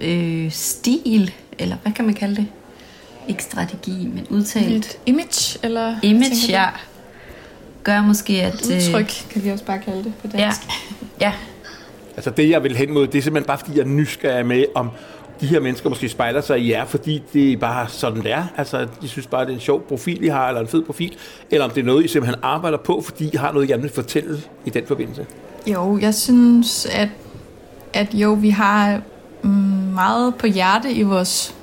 [0.00, 2.46] øh, stil, eller hvad kan man kalde det?
[3.28, 4.86] Ikke strategi, men udtalt.
[4.86, 5.96] Et image, eller?
[6.02, 6.66] Image, ja.
[7.84, 8.70] Gør måske, at...
[8.70, 10.60] øh, Udtryk, kan vi også bare kalde det på Ja, dansk.
[11.20, 11.32] ja.
[12.16, 14.64] Altså det, jeg vil hen mod, det er simpelthen bare, fordi jeg er nysgerrig med,
[14.74, 14.90] om
[15.40, 18.44] de her mennesker måske spejler sig i jer, fordi det er bare sådan, det er.
[18.56, 21.16] Altså, de synes bare, det er en sjov profil, I har, eller en fed profil,
[21.50, 23.82] eller om det er noget, I simpelthen arbejder på, fordi I har noget, I gerne
[23.82, 25.26] vil fortælle i den forbindelse.
[25.66, 27.08] Jo, jeg synes, at,
[27.92, 29.00] at jo, vi har
[29.42, 29.50] mm,
[29.94, 31.54] meget på hjerte i vores,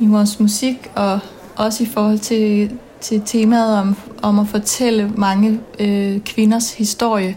[0.00, 1.18] i vores musik, og
[1.56, 7.36] også i forhold til, til temaet om, om at fortælle mange øh, kvinders historie,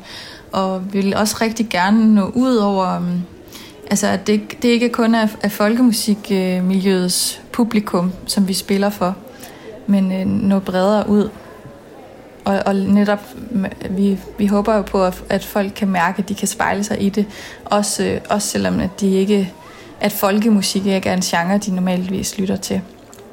[0.51, 3.21] og vil også rigtig gerne nå ud over, um,
[3.89, 9.15] altså at det, det ikke kun er, er folkemusikmiljøets uh, publikum, som vi spiller for,
[9.87, 11.29] men øh, nå bredere ud.
[12.45, 13.19] Og, og netop,
[13.89, 17.01] vi, vi håber jo på, at, at folk kan mærke, at de kan spejle sig
[17.01, 17.25] i det.
[17.65, 19.53] Også, øh, også selvom at de ikke,
[19.99, 22.81] at folkemusik ikke er en genre, de normalvis lytter til.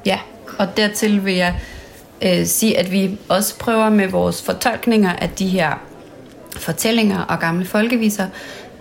[0.06, 0.18] Ja,
[0.58, 1.54] og dertil vil jeg
[2.22, 5.87] øh, sige, at vi også prøver med vores fortolkninger af de her
[6.58, 8.26] fortællinger og gamle folkeviser,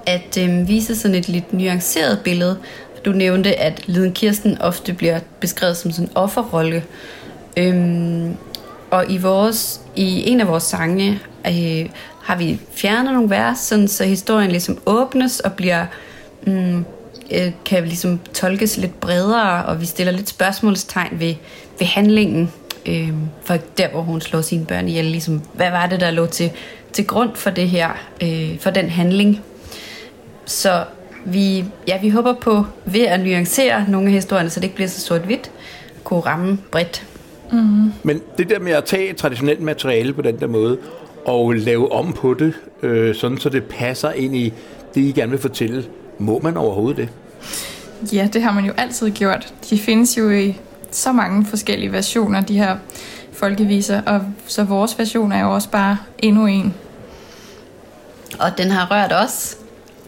[0.05, 2.57] at øh, vise sådan et lidt nuanceret billede.
[3.05, 6.84] Du nævnte, at Liden Kirsten ofte bliver beskrevet som sådan en offerrolle.
[7.57, 8.36] Øhm,
[8.91, 11.89] og i, vores, i en af vores sange øh,
[12.23, 15.86] har vi fjernet nogle vers, sådan, så historien ligesom åbnes og bliver
[16.47, 16.86] mm,
[17.32, 21.36] øh, kan ligesom tolkes lidt bredere, og vi stiller lidt spørgsmålstegn ved,
[21.80, 22.51] ved handlingen.
[22.86, 23.13] Øh,
[23.43, 26.51] for der, hvor hun slår sine børn ihjel, ligesom, hvad var det, der lå til,
[26.93, 27.89] til grund for det her,
[28.23, 29.41] øh, for den handling.
[30.45, 30.83] Så
[31.25, 34.88] vi, ja, vi håber på, ved at nuancere nogle af historierne, så det ikke bliver
[34.88, 35.51] så sort-hvidt,
[36.03, 37.05] kunne ramme bredt.
[37.51, 37.91] Mm-hmm.
[38.03, 40.77] Men det der med at tage et traditionelt materiale på den der måde,
[41.25, 44.53] og lave om på det, øh, sådan så det passer ind i
[44.95, 45.85] det, I gerne vil fortælle,
[46.17, 47.09] må man overhovedet det?
[48.13, 49.53] Ja, det har man jo altid gjort.
[49.69, 50.57] De findes jo i
[50.91, 52.77] så mange forskellige versioner, de her
[53.38, 56.73] folkeviser, og så vores version er jo også bare endnu en.
[58.39, 59.57] Og den har rørt os,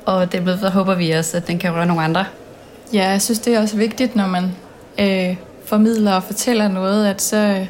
[0.05, 2.25] og det så håber vi også, at den kan røre nogle andre.
[2.93, 4.51] Ja, jeg synes, det er også vigtigt, når man
[4.99, 7.67] øh, formidler og fortæller noget, at så, øh,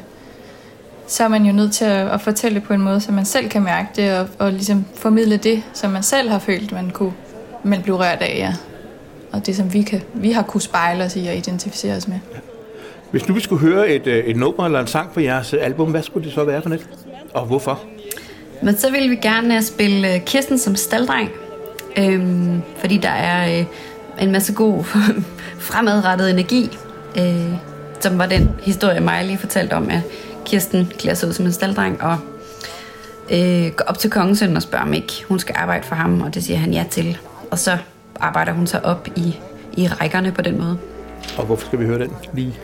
[1.06, 3.24] så er man jo nødt til at, at fortælle det på en måde, så man
[3.24, 6.90] selv kan mærke det, og, og ligesom formidle det, som man selv har følt, man
[6.90, 7.12] kunne
[7.62, 8.54] man blev rørt af, ja.
[9.32, 12.18] Og det, som vi, kan, vi har kunne spejle os i og identificere os med.
[13.10, 15.90] Hvis nu vi skulle høre et, øh, et nummer eller en sang på jeres album,
[15.90, 16.86] hvad skulle det så være for net?
[17.34, 17.80] Og hvorfor?
[18.62, 21.30] Men så vil vi gerne spille øh, Kirsten som staldreng.
[21.98, 23.66] Øhm, fordi der er øh,
[24.20, 24.84] en masse god
[25.68, 26.78] fremadrettet energi,
[27.18, 27.54] øh,
[28.00, 30.00] som var den historie, mig lige fortalte om, at
[30.44, 32.18] Kirsten klæder sig ud som en staldreng og
[33.30, 36.34] øh, går op til kongesøn og spørger, om ikke hun skal arbejde for ham, og
[36.34, 37.18] det siger han ja til.
[37.50, 37.78] Og så
[38.20, 39.36] arbejder hun sig op i,
[39.76, 40.78] i rækkerne på den måde.
[41.38, 42.54] Og hvorfor skal vi høre den lige?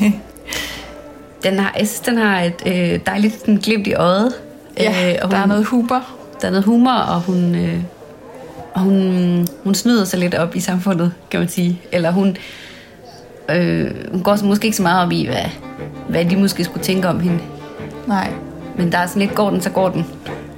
[1.44, 4.32] den har, jeg synes, den har et øh, dejligt den glimt i øjet.
[4.78, 6.02] Ja, øh, og hun, der er noget humor.
[6.40, 7.80] Der er noget humor, og hun, øh,
[8.74, 11.80] og hun, hun snyder sig lidt op i samfundet, kan man sige.
[11.92, 12.36] Eller hun,
[13.48, 15.44] øh, hun går så måske ikke så meget op i, hvad,
[16.08, 17.38] hvad de måske skulle tænke om hende.
[18.06, 18.32] Nej.
[18.76, 20.06] Men der er sådan lidt, går den, så går den.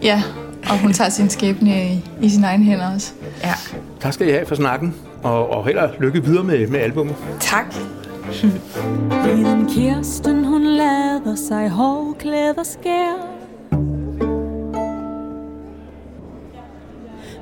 [0.02, 0.22] Ja,
[0.70, 3.12] og hun tager sin skæbne i, i sine egne hænder også.
[3.42, 3.54] Ja.
[4.00, 7.14] Tak skal I have for snakken, og, og held og lykke videre med, med albumet.
[7.40, 7.74] Tak.
[8.24, 13.34] Liden Kirsten, hun lader sig hårklæder skær.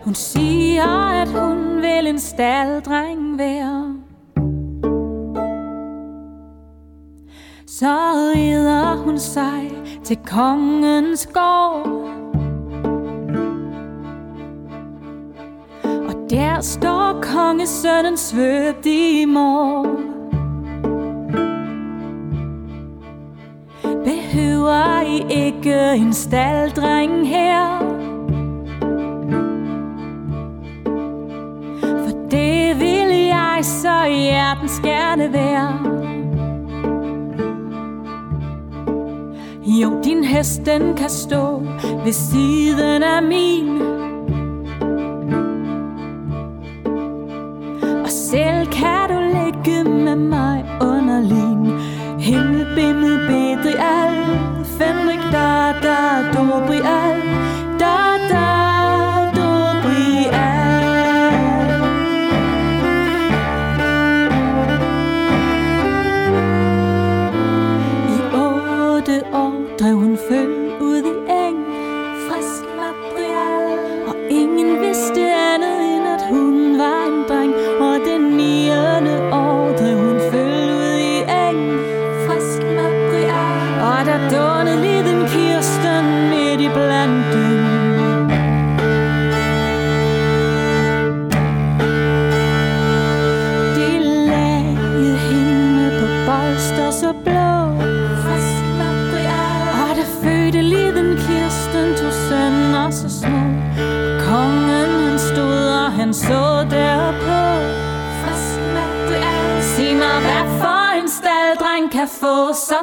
[0.04, 3.94] Hun siger, at hun vil en staldreng være.
[7.66, 9.70] Så rider hun sig
[10.04, 11.86] til kongens gård.
[15.84, 20.21] Og der står kongesønnen svøbt i morgen.
[24.04, 27.78] Behøver I ikke en staldreng her?
[31.80, 35.78] For det vil jeg så hjertens gerne være.
[39.64, 41.62] Jo, din hest den kan stå
[42.04, 43.82] ved siden af min.
[48.04, 50.71] Og selv kan du ligge med mig
[53.82, 57.21] Bedrial Fenrik da da Dobrial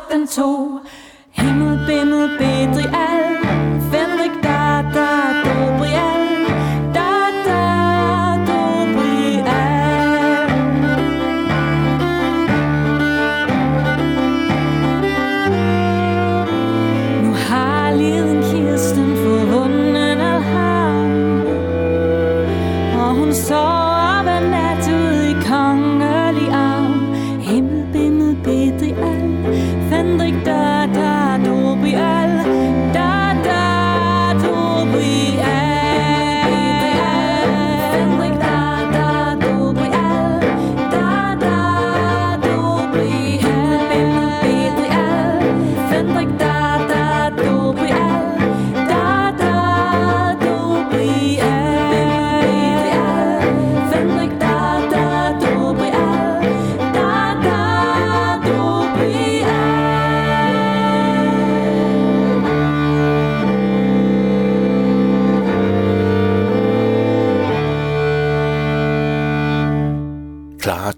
[0.09, 0.58] få sådan to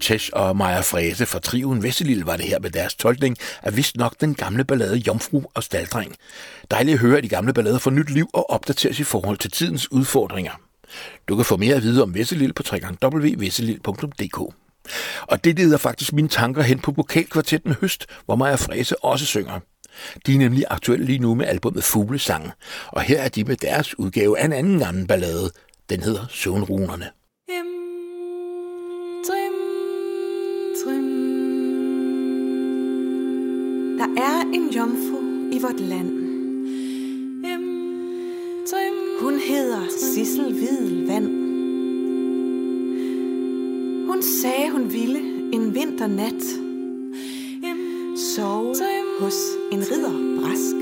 [0.02, 3.96] Clara og Maja Fræse fra Triven Vesselil var det her med deres tolkning af vist
[3.96, 6.14] nok den gamle ballade Jomfru og Staldreng.
[6.70, 9.50] Dejligt at høre, at de gamle ballader får nyt liv og opdateres i forhold til
[9.50, 10.52] tidens udfordringer.
[11.28, 14.54] Du kan få mere at vide om Vesselil på www.vesselil.dk.
[15.22, 19.60] Og det leder faktisk mine tanker hen på vokalkvartetten Høst, hvor Maja Frese også synger.
[20.26, 22.50] De er nemlig aktuelle lige nu med albumet Fuglesang,
[22.88, 25.50] og her er de med deres udgave af en anden gammel ballade.
[25.90, 27.10] Den hedder Søvnrunerne.
[34.02, 35.16] Der er en jomfru
[35.52, 36.10] i vort land.
[39.20, 41.26] Hun hedder Sissel Hvidel Vand.
[44.06, 45.18] Hun sagde, hun ville
[45.52, 46.42] en vinternat
[48.16, 48.74] sove
[49.20, 49.34] hos
[49.72, 50.76] en ridder brask.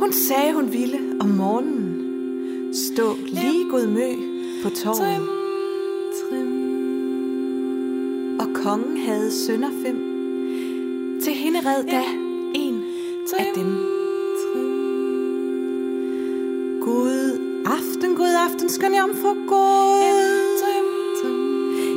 [0.00, 4.10] Hun sagde, hun ville om morgenen stå lige god mø
[4.62, 5.28] på torvet.
[8.40, 9.70] Og kongen havde sønner
[11.50, 12.02] alene red da
[12.54, 12.84] en
[13.38, 13.70] af dem.
[16.80, 20.30] God aften, god aften, skøn jomfru, god.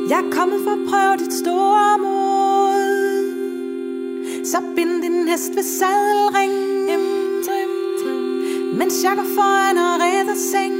[0.08, 2.84] Jeg er kommet for at prøve dit store mod.
[4.44, 6.52] Så bind din hest ved sadelring.
[8.78, 10.74] Mens jeg går foran og redder seng.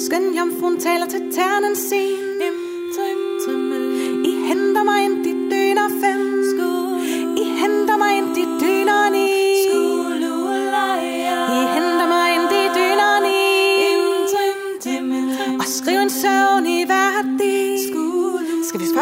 [0.00, 2.31] Skøn jomfruen taler til ternen sin.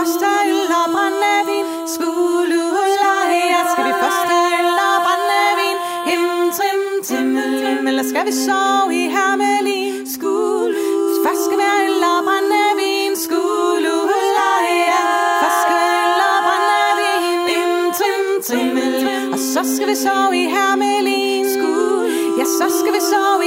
[0.00, 1.64] Skal vi først have øl og brændevin?
[3.52, 3.60] ja.
[3.72, 4.20] Skal vi først
[4.58, 5.76] øl og brændevin?
[6.08, 6.24] Him,
[6.56, 9.92] trim, timmel, eller skal vi sove i hermelin?
[10.14, 10.74] skulle
[11.24, 13.12] Først skal vi have øl og brændevin.
[13.26, 15.04] skulle udleje, ja,
[15.42, 17.20] Først skal vi have øl og brændevin.
[17.50, 19.32] Him, trim, timmel.
[19.34, 21.44] Og så skal vi sove i hermelin.
[21.56, 22.06] skulle,
[22.38, 23.39] Ja, så skal vi sove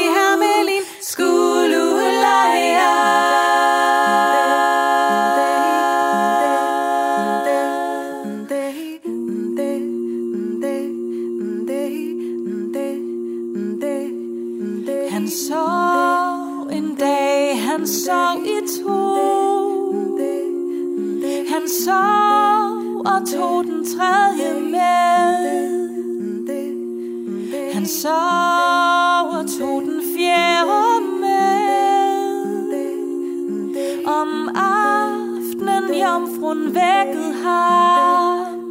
[36.54, 38.64] jomfruen vækket ham.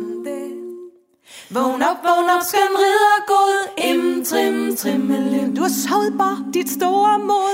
[1.51, 3.55] Vågn op, vågn op, skøn ridder god.
[3.91, 5.57] Im, trim, trimmelim.
[5.57, 7.53] Du har sovet bare dit store mod.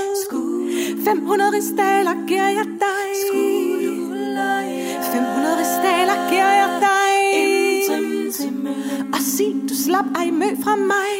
[1.05, 3.09] 500 ristaler giver jeg dig.
[5.13, 7.15] 500 ristaler giver jeg dig.
[9.13, 11.11] Og sig, du slap ej mø fra mig.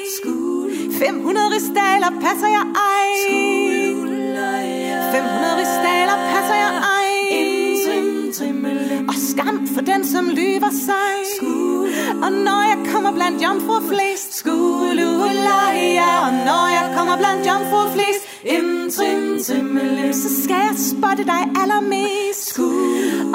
[0.99, 3.10] 500 ristaler passer jeg ej.
[5.12, 6.88] 500 ristaler passer jeg ej.
[9.39, 11.15] Skam for den, som lyver sig.
[12.23, 16.11] Og når jeg kommer blandt jomfru flest, skululeja.
[16.25, 19.39] Og når jeg kommer blandt jomfru flest, im, trim,
[20.13, 22.59] så skal jeg spotte dig allermest.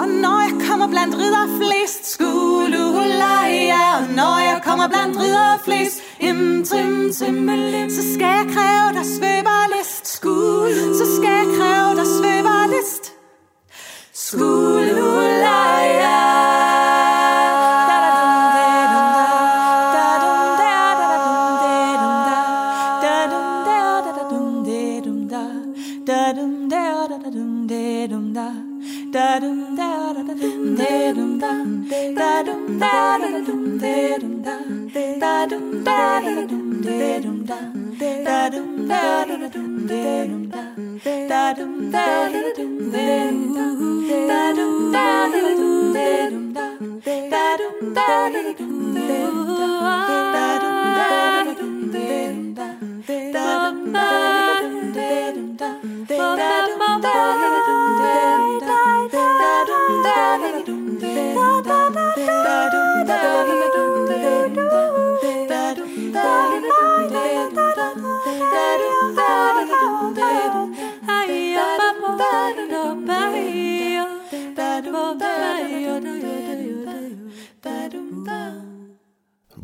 [0.00, 3.84] Og når jeg kommer blandt ridder flest, skululeja.
[3.98, 9.06] Og når jeg kommer blandt ridder flest, im, trim, timmelim, så skal jeg kræve dig
[9.14, 10.06] svøberlist.
[11.00, 11.93] Så skal jeg kræve
[36.24, 36.32] da
[38.50, 39.34] da da da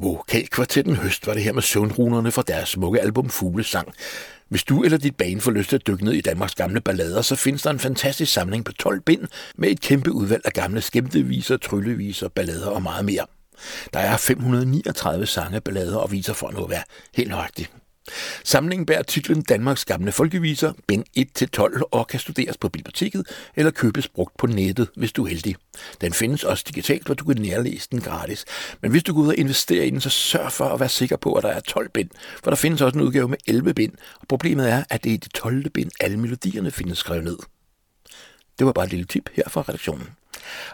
[0.02, 3.92] Vokalkvartetten Høst var det her med søvnrunerne fra deres smukke album Fuglesang.
[4.48, 7.22] Hvis du eller dit bane får lyst til at dykke ned i Danmarks gamle ballader,
[7.22, 10.80] så findes der en fantastisk samling på 12 bind med et kæmpe udvalg af gamle
[10.80, 13.26] skæmteviser, trylleviser, ballader og meget mere.
[13.92, 16.82] Der er 539 sange, ballader og viser for at nå at være
[17.14, 17.70] helt nøjagtigt.
[18.44, 21.04] Samlingen bærer titlen Danmarks gamle folkeviser, bind
[21.78, 23.26] 1-12 og kan studeres på biblioteket
[23.56, 25.56] eller købes brugt på nettet, hvis du er heldig.
[26.00, 28.44] Den findes også digitalt, hvor du kan nærlæse den gratis.
[28.82, 31.16] Men hvis du går ud og investerer i den, så sørg for at være sikker
[31.16, 32.10] på, at der er 12 bind,
[32.44, 35.14] for der findes også en udgave med 11 bind, og problemet er, at det er
[35.14, 35.70] i det 12.
[35.70, 37.38] bind, alle melodierne findes skrevet ned.
[38.58, 40.08] Det var bare et lille tip her fra redaktionen.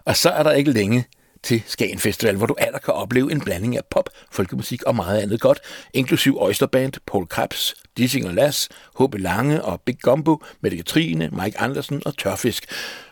[0.04, 1.04] Og så er der ikke længe
[1.42, 5.20] til Skagen Festival, hvor du aller kan opleve en blanding af pop, folkemusik og meget
[5.20, 5.60] andet godt,
[5.94, 8.68] inklusiv Oysterband, Paul Krebs, Dissing og Lass,
[9.00, 9.14] H.B.
[9.18, 12.64] Lange og Big Gumbo, Mette Katrine, Mike Andersen og Tørfisk.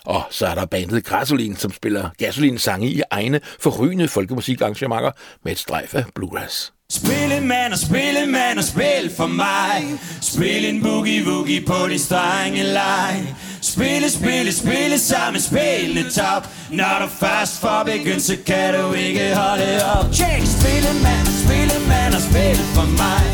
[0.05, 5.11] Og så er der bandet Gasolin, som spiller gasolin-sange i egne forrygende folkemusikarrangementer
[5.45, 6.73] med et strejf af bluegrass.
[6.91, 11.89] Spil en mand og spil en mand og spil for mig Spil en boogie-woogie på
[11.89, 13.35] de strenge leg
[13.75, 16.43] Spille, spille, spille sammen, spille top.
[16.71, 20.07] Når du først får begyndt, så kan du ikke holde op.
[20.19, 23.25] Check, Spille mand, spille mand og spil for mig.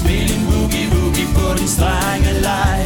[0.00, 2.80] Spil en boogie-woogie på din strenge leg.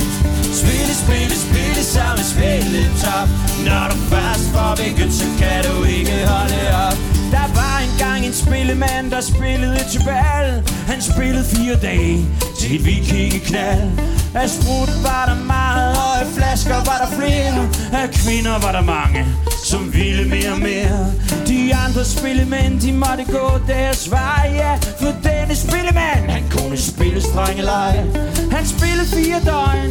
[0.61, 3.29] Spille, spille, spille sammen, spille top.
[3.67, 7.20] Når du først får begyndt, så kan du ikke holde op.
[7.31, 12.27] Der var engang en spillemand, der spillede til bal Han spillede fire dage
[12.61, 13.91] til et vikingeknald.
[14.35, 17.69] Af sprut var der meget, og af flasker var der flere.
[18.03, 19.27] Af kvinder var der mange,
[19.65, 21.13] som ville mere og mere.
[21.49, 27.21] De andre spillemænd, de måtte gå deres vej Ja, for denne spillemand, han kunne spille
[27.21, 28.07] strengeleje
[28.51, 29.91] Han spillede fire døgn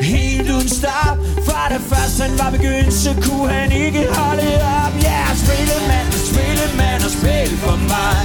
[0.00, 4.92] Helt uden stop For det første han var begyndt Så kunne han ikke holde op.
[5.02, 8.22] Ja, yeah, spille mand, spille mand og spil for mig.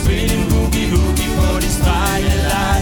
[0.00, 2.80] Spil en boogie woogie på de strenge leg.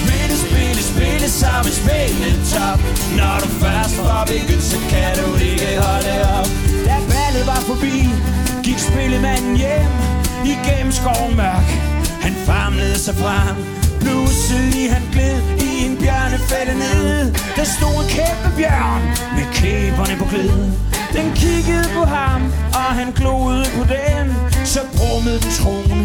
[0.00, 2.78] Spille, spille, spille sammen, spille top.
[3.18, 6.48] Når du først var begyndt Så kan du ikke holde op.
[6.86, 7.96] Da ballet var forbi
[8.66, 9.92] Gik spillemanden hjem.
[10.54, 11.68] Igennem skoven mørk
[12.24, 13.79] Han famlede sig frem.
[14.00, 17.34] Pludselig han gled i en bjørnefælde ned.
[17.56, 19.02] Der stod en kæmpe bjørn
[19.36, 20.72] med kæberne på glæde
[21.16, 22.42] Den kiggede på ham,
[22.80, 24.26] og han gloede på den
[24.64, 26.00] Så brummede den trone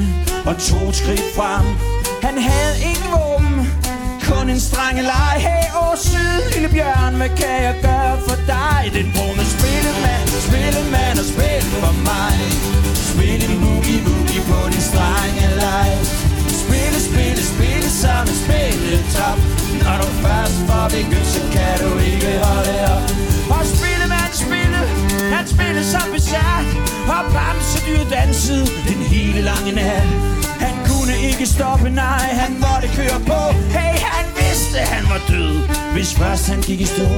[0.50, 1.66] og tog et skridt frem.
[2.28, 3.56] Han havde ingen våben,
[4.30, 8.82] kun en strenge leg Hey, åh, syd, lille bjørn, hvad kan jeg gøre for dig?
[8.98, 12.65] Den brummede spillemand, spillemand og spil for mig.
[18.06, 19.40] Spille sammen, spille top.
[19.84, 23.04] Når du først får begyndt, så kan du ikke holde op.
[23.56, 24.80] Og spille, man spille,
[25.36, 26.68] han spille som besat
[27.14, 30.08] Og bamsedyr dansede den hele lange nat.
[30.66, 33.42] Han kunne ikke stoppe, nej, han måtte køre på.
[33.76, 35.56] Hey, han vidste, han var død,
[35.94, 37.10] hvis først han gik i stå.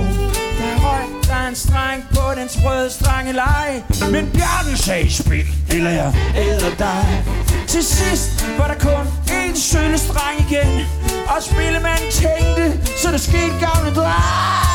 [0.60, 3.84] Der røg der en streng på den sprøde strange leg.
[4.14, 7.06] Men bjørnen sagde spil, eller jeg æder dig.
[7.68, 9.08] Til sidst var der kun
[9.38, 10.86] en sølle streng igen.
[11.28, 14.67] Og spillemanden tænkte, så der skete gavne dreng.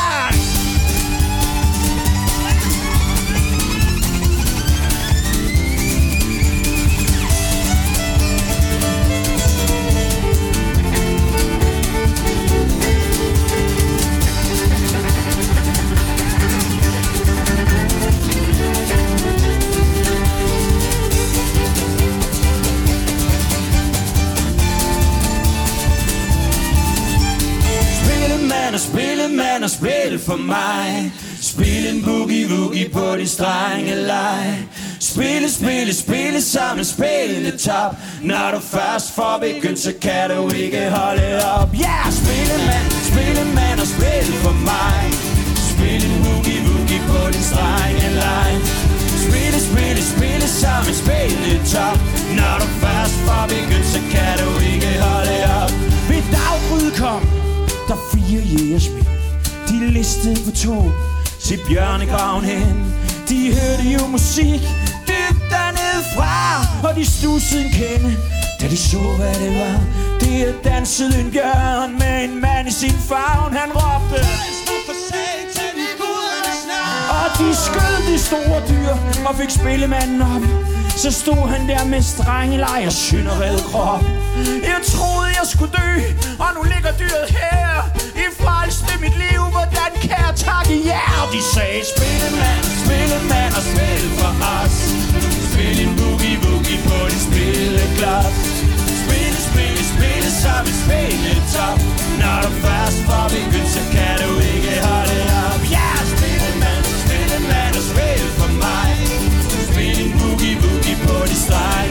[30.25, 31.11] For mig.
[31.41, 34.67] Spil en boogie-woogie på de strenge leg.
[34.99, 40.89] Spille, spille, spille sammen, spille top Når du først får begyndt, så kan du ikke
[40.89, 41.69] holde op.
[41.73, 45.01] Ja, yeah, spillemand, spillemand og spil for mig.
[45.71, 48.51] Spil en boogie-woogie på din strenge leg.
[49.25, 51.97] Spille, spille, spille sammen, spille top
[52.39, 55.71] Når du først får begyndt, så kan du ikke holde op.
[56.09, 57.23] Ved dagbryd kom
[57.87, 59.02] der fire jægersmænd
[59.73, 60.91] de listede på tog
[61.39, 62.95] til bjørnegraven hen.
[63.29, 64.61] De hørte jo musik
[65.07, 68.17] dybt dernede fra Og de stussede en kende.
[68.61, 69.79] Da de så hvad det var
[70.19, 73.53] Det dansede en bjørn med en mand i sin favn.
[73.53, 74.19] Han råbte
[77.09, 78.93] og de skød de store dyr
[79.27, 80.41] og fik spillemanden op.
[80.89, 84.03] Så stod han der med strengelej og synderede krop.
[84.71, 85.89] Jeg troede jeg skulle dø,
[86.39, 88.02] og nu ligger dyret her
[88.43, 91.19] frelste mit liv, hvordan kan jeg takke jer?
[91.33, 94.75] De sagde spillemand, spillemand og spil for os.
[95.51, 98.35] Spil en boogie-woogie på dit spilleglas.
[99.03, 101.77] Spille, spille, spille sammen, spille top.
[102.21, 105.61] Når du først får begyndt, så kan du ikke holde op.
[105.75, 106.01] Ja, yeah!
[106.13, 108.91] spillemand, spillemand og spil for mig.
[109.69, 111.82] Spil en boogie-woogie på dit strenge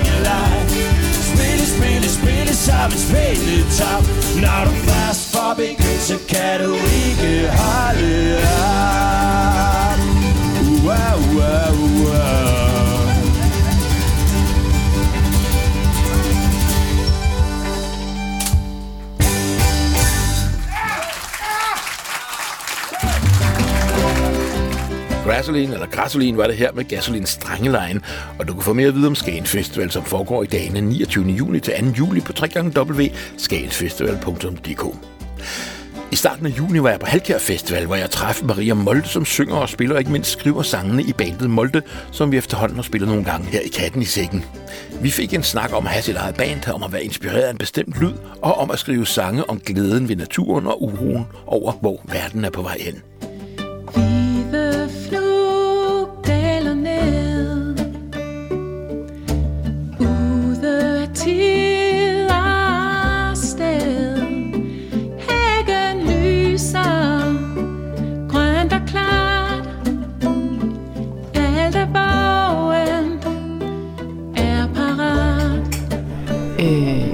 [2.82, 4.04] leg Spille, spille, spille top
[4.36, 9.98] Når du først får begyndt, så kan du ikke holde op.
[10.84, 12.41] Wow, wow, wow
[25.26, 28.02] Gasoline, eller Gasoline var det her med Gasoline Strangelejen,
[28.38, 31.24] og du kan få mere at vide om Skagen Festival, som foregår i dagene 29.
[31.24, 31.86] juni til 2.
[31.98, 34.96] juli på www.skagensfestival.dk.
[36.12, 39.24] I starten af juni var jeg på Halkær Festival, hvor jeg træffede Maria Molde, som
[39.24, 42.82] synger og spiller og ikke mindst skriver sangene i bandet Molde, som vi efterhånden har
[42.82, 44.44] spillet nogle gange her i Katten i Sækken.
[45.00, 47.50] Vi fik en snak om at have sit eget band, om at være inspireret af
[47.50, 48.12] en bestemt lyd,
[48.42, 52.50] og om at skrive sange om glæden ved naturen og uroen over, hvor verden er
[52.50, 53.02] på vej hen.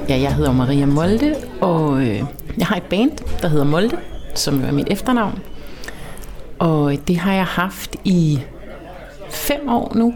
[0.09, 2.23] Ja, jeg hedder Maria Molde, og øh,
[2.57, 3.97] jeg har et band, der hedder Molde,
[4.35, 5.39] som jo er mit efternavn.
[6.59, 8.39] Og øh, det har jeg haft i
[9.29, 10.13] fem år nu.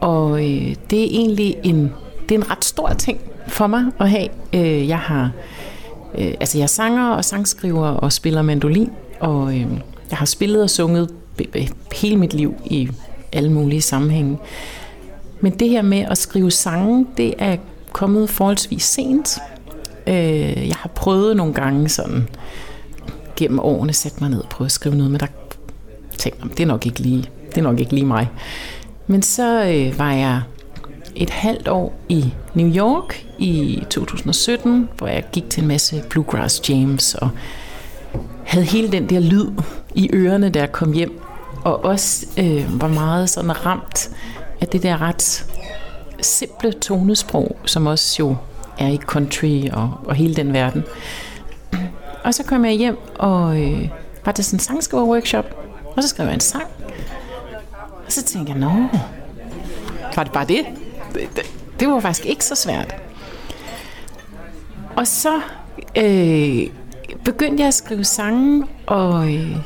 [0.00, 1.92] Og øh, det er egentlig en,
[2.28, 4.28] det er en ret stor ting for mig at have.
[4.52, 5.30] Øh, jeg har
[6.18, 8.90] øh, altså jeg er sanger og sangskriver og spiller mandolin,
[9.20, 9.66] og øh,
[10.10, 11.10] jeg har spillet og sunget
[11.92, 12.88] hele mit liv i
[13.32, 14.38] alle mulige sammenhænge.
[15.40, 17.56] Men det her med at skrive sange, det er
[17.96, 19.38] kommet forholdsvis sent.
[20.06, 22.28] Øh, jeg har prøvet nogle gange sådan
[23.36, 25.26] gennem årene sætte mig ned og prøve at skrive noget, men der
[26.18, 28.28] tænkte jeg, det er nok ikke lige, det er nok ikke lige mig.
[29.06, 30.40] Men så øh, var jeg
[31.14, 36.70] et halvt år i New York i 2017, hvor jeg gik til en masse bluegrass
[36.70, 37.30] jams og
[38.44, 39.46] havde hele den der lyd
[39.94, 41.20] i ørerne, da jeg kom hjem,
[41.64, 44.10] og også øh, var meget sådan ramt
[44.60, 45.46] af det der ret
[46.26, 48.36] simple tonesprog, som også jo
[48.78, 50.84] er i country og, og hele den verden.
[52.24, 53.88] Og så kom jeg hjem og øh,
[54.24, 55.44] var til sådan en sangskriver-workshop,
[55.96, 56.66] og så skrev jeg en sang.
[58.06, 58.72] Og så tænkte jeg, nå,
[60.16, 60.66] var det bare det?
[61.14, 61.42] Det, det,
[61.80, 62.94] det var faktisk ikke så svært.
[64.96, 65.40] Og så
[65.96, 66.66] øh,
[67.24, 69.56] begyndte jeg at skrive sange, og øh,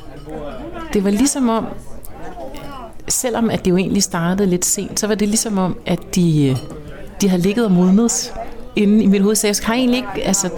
[0.92, 1.66] det var ligesom om,
[3.11, 6.48] selvom at det jo egentlig startede lidt sent, så var det ligesom om, at de,
[6.48, 6.56] øh,
[7.20, 8.32] de havde ligget og modnet
[8.76, 9.34] inde i mit hoved.
[9.34, 10.48] Så jeg har egentlig ikke, altså,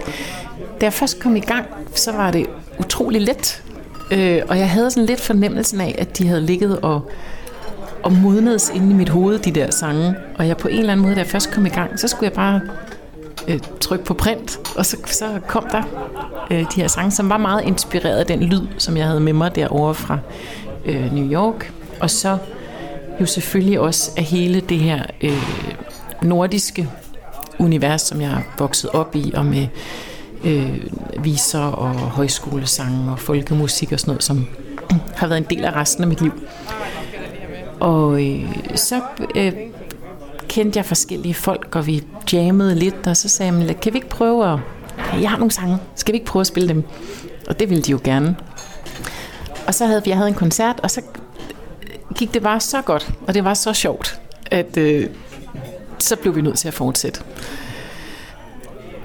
[0.81, 2.47] da jeg først kom i gang, så var det
[2.79, 3.63] utrolig let.
[4.11, 7.11] Øh, og jeg havde sådan lidt fornemmelsen af, at de havde ligget og,
[8.03, 10.15] og modnedes inde i mit hoved, de der sange.
[10.39, 12.25] Og jeg på en eller anden måde, da jeg først kom i gang, så skulle
[12.25, 12.61] jeg bare
[13.49, 15.83] øh, trykke på print, og så, så kom der
[16.51, 19.33] øh, de her sange, som var meget inspireret af den lyd, som jeg havde med
[19.33, 20.19] mig derovre fra
[20.85, 21.73] øh, New York.
[22.03, 22.39] Og så
[23.21, 25.43] jo selvfølgelig også af hele det her øh,
[26.23, 26.89] nordiske
[27.59, 29.67] univers, som jeg har vokset op i, og med
[30.45, 30.81] øh,
[31.19, 34.47] viser og højskolesange og folkemusik og sådan noget, som
[35.17, 36.33] har været en del af resten af mit liv.
[37.81, 39.01] Og øh, så
[39.35, 39.53] øh,
[40.49, 44.09] kendte jeg forskellige folk, og vi jammede lidt, og så sagde jeg, kan vi ikke
[44.09, 44.59] prøve at...
[45.21, 46.85] Jeg har nogle sange, skal vi ikke prøve at spille dem?
[47.49, 48.37] Og det ville de jo gerne.
[49.67, 51.01] Og så havde vi, jeg havde en koncert, og så
[52.13, 55.07] gik det bare så godt, og det var så sjovt, at øh,
[55.99, 57.21] så blev vi nødt til at fortsætte.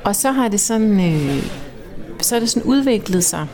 [0.03, 1.43] Og så har det sådan, øh,
[2.21, 3.47] så er det sådan udviklet sig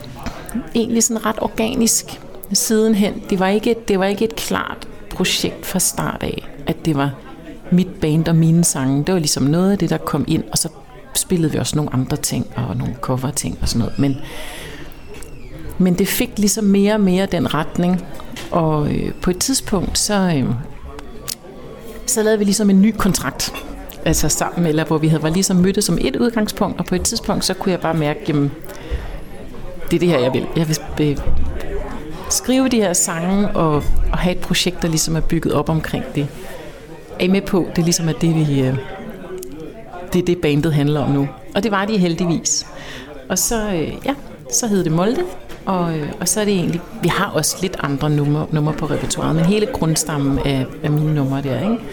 [0.76, 2.22] egentlig sådan ret organisk
[2.54, 3.24] sidenhen.
[3.30, 7.12] Det var ikke, det var ikke et klart projekt fra start af, at det var
[7.72, 9.04] mit band og mine sange.
[9.04, 10.70] Det var ligesom noget af det, der kom ind, og så
[11.16, 14.00] spillede vi også nogle andre ting og nogle cover ting og sådan noget.
[14.00, 14.18] Men,
[15.78, 18.06] men det fik ligesom mere og mere den retning.
[18.52, 20.46] Og øh, på et tidspunkt, så, øh,
[22.06, 23.54] så lavede vi ligesom en ny kontrakt
[24.06, 27.02] altså sammen, eller hvor vi havde var ligesom mødtes som et udgangspunkt, og på et
[27.02, 28.52] tidspunkt, så kunne jeg bare mærke, jamen,
[29.92, 30.48] det er det her, jeg vil.
[30.56, 31.18] Jeg vil øh,
[32.30, 33.76] skrive de her sange, og,
[34.12, 36.28] og have et projekt, der ligesom er bygget op omkring det.
[37.20, 38.76] Er I med på, det er ligesom er det, vi, øh,
[40.14, 41.28] det er det, bandet handler om nu.
[41.56, 42.66] Og det var de heldigvis.
[43.30, 44.16] Og så, øh, ja,
[44.52, 45.24] så hed det Molde,
[45.66, 48.86] og, øh, og så er det egentlig, vi har også lidt andre numre, numre på
[48.86, 51.84] repertoiret, men hele grundstammen af, af mine numre der, ikke?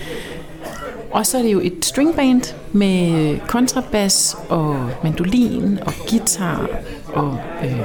[1.10, 2.42] Og så er det jo et stringband
[2.72, 6.68] med kontrabas og mandolin og guitar
[7.12, 7.80] og øh,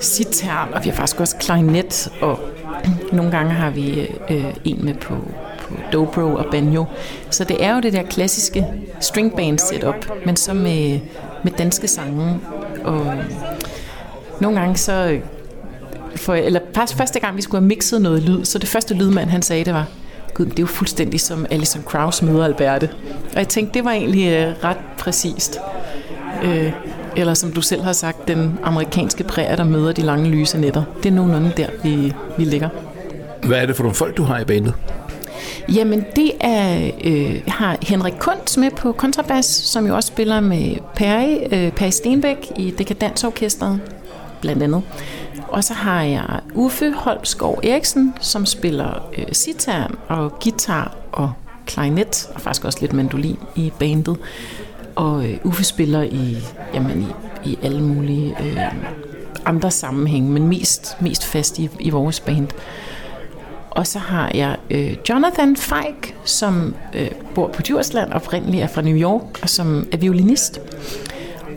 [0.00, 2.40] sitar, og vi har faktisk også klarinet, og
[3.12, 4.00] nogle gange har vi
[4.30, 5.14] øh, en med på,
[5.58, 6.84] på dobro og banjo.
[7.30, 8.66] Så det er jo det der klassiske
[9.00, 11.00] stringband setup, men så med,
[11.42, 12.40] med danske sange.
[12.84, 13.14] Og
[14.40, 15.18] nogle gange så...
[16.16, 19.30] For, eller faktisk første gang, vi skulle have mixet noget lyd, så det første lydmand,
[19.30, 19.86] han sagde, det var,
[20.34, 22.88] Gud, det er jo fuldstændig som Alison Krauss møder Alberte.
[23.32, 25.58] Og jeg tænkte, det var egentlig øh, ret præcist.
[26.42, 26.72] Øh,
[27.16, 30.82] eller som du selv har sagt, den amerikanske præger, der møder de lange lyse nætter.
[31.02, 32.68] Det er nogenlunde der, vi, vi ligger.
[33.42, 34.74] Hvad er det for nogle folk, du har i bandet?
[35.74, 36.90] Jamen, det er...
[37.04, 41.72] Øh, jeg har Henrik Kunz med på kontrabas, som jo også spiller med Perry, øh,
[41.72, 43.80] Perry Stenbæk i Dekadansorkestret,
[44.40, 44.82] blandt andet.
[45.48, 51.32] Og så har jeg Uffe Holmskov Eriksen, som spiller øh, sitar og guitar og
[51.66, 54.16] klarinet, og faktisk også lidt mandolin i bandet.
[54.94, 56.36] Og øh, Uffe spiller i,
[56.74, 57.02] jamen,
[57.44, 58.56] i, i alle mulige øh,
[59.44, 62.48] andre sammenhænge, men mest, mest fast i, i vores band.
[63.70, 68.82] Og så har jeg øh, Jonathan Feig, som øh, bor på Djursland, oprindeligt er fra
[68.82, 70.60] New York, og som er violinist.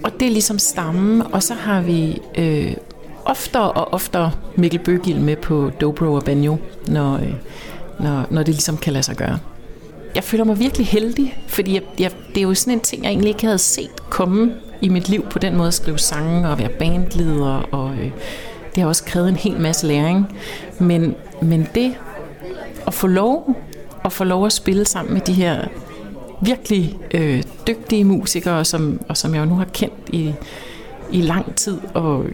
[0.04, 1.22] Og det er ligesom stammen.
[1.34, 2.74] Og så har vi øh,
[3.26, 6.58] oftere og oftere Mikkel Bøgil med på dobro og banjo,
[6.88, 7.34] når, øh,
[8.00, 9.40] når, når det ligesom kan lade sig gøre.
[10.16, 13.10] Jeg føler mig virkelig heldig, fordi jeg, jeg, det er jo sådan en ting, jeg
[13.10, 16.60] egentlig ikke havde set komme i mit liv på den måde at skrive sange og
[16.60, 17.68] være bandleder.
[17.72, 18.12] Og, øh,
[18.76, 20.38] det har også krævet en hel masse læring.
[20.80, 21.96] Men, men det
[22.88, 23.56] at få lov
[24.06, 25.66] at få lov at spille sammen med de her
[26.42, 30.34] virkelig øh, dygtige musikere, som, og som jeg jo nu har kendt i,
[31.12, 32.26] i lang tid, og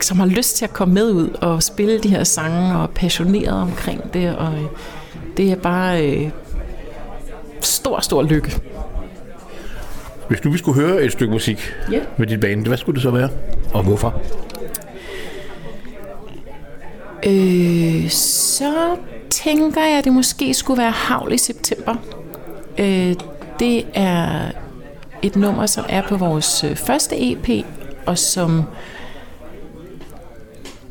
[0.00, 2.86] som har lyst til at komme med ud og spille de her sange, og er
[2.86, 4.64] passioneret omkring det, og øh,
[5.36, 6.30] det er bare øh,
[7.60, 8.60] stor, stor lykke.
[10.28, 12.00] Hvis du skulle høre et stykke musik ja.
[12.16, 13.28] med dit band, hvad skulle det så være?
[13.72, 14.22] Og hvorfor?
[17.26, 18.96] Øh, så
[19.30, 21.94] tænker jeg, at det måske skulle være Havl i september.
[22.78, 23.14] Øh,
[23.58, 24.50] det er
[25.22, 27.66] et nummer, som er på vores øh, første EP,
[28.06, 28.64] og som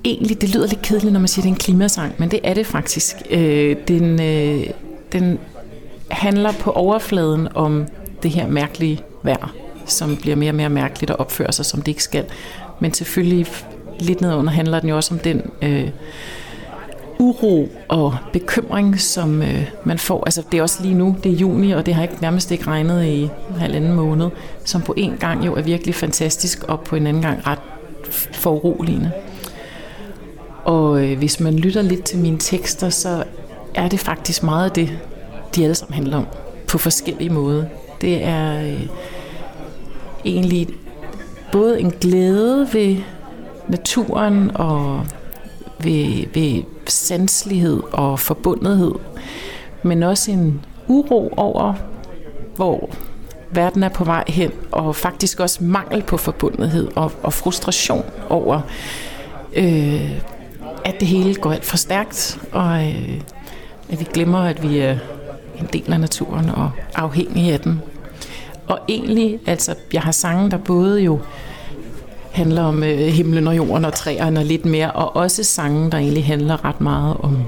[0.04, 2.40] egentlig, det lyder lidt kedeligt, når man siger, at det er en klimasang, men det
[2.44, 3.16] er det faktisk.
[3.30, 4.68] Øh, den, øh,
[5.12, 5.40] den
[6.12, 7.86] handler på overfladen om
[8.24, 9.54] det her mærkelige vejr,
[9.86, 12.26] som bliver mere og mere mærkeligt og opfører sig, som det ikke skal.
[12.80, 13.48] Men selvfølgelig
[14.00, 15.90] lidt nedunder handler den jo også om den øh,
[17.20, 20.24] uro og bekymring, som øh, man får.
[20.26, 22.68] Altså det er også lige nu, det er juni, og det har ikke nærmest ikke
[22.68, 24.30] regnet i en halvanden måned,
[24.66, 27.60] som på en gang jo er virkelig fantastisk, og på en anden gang ret
[28.32, 29.12] foruroligende.
[30.64, 33.24] Og øh, hvis man lytter lidt til mine tekster, så
[33.76, 35.00] er det faktisk meget af det,
[35.56, 36.26] de alle sammen handler om,
[36.68, 37.66] på forskellige måder.
[38.02, 38.88] Det er øh,
[40.26, 40.68] egentlig
[41.52, 42.98] både en glæde ved
[43.68, 45.06] naturen og
[45.80, 48.94] ved, ved sanselighed og forbundethed,
[49.84, 51.74] men også en uro over,
[52.56, 52.90] hvor
[53.52, 58.62] verden er på vej hen, og faktisk også mangel på forbundethed og, og frustration over,
[59.56, 60.12] øh,
[60.86, 63.22] at det hele går alt for stærkt, og øh,
[63.90, 64.98] at vi glemmer, at vi er
[65.60, 67.82] en del af naturen og afhængige af den.
[68.68, 71.20] Og egentlig, altså, jeg har sange, der både jo
[72.38, 75.98] handler om øh, himlen og jorden og træerne og lidt mere, og også sange, der
[75.98, 77.44] egentlig handler ret meget om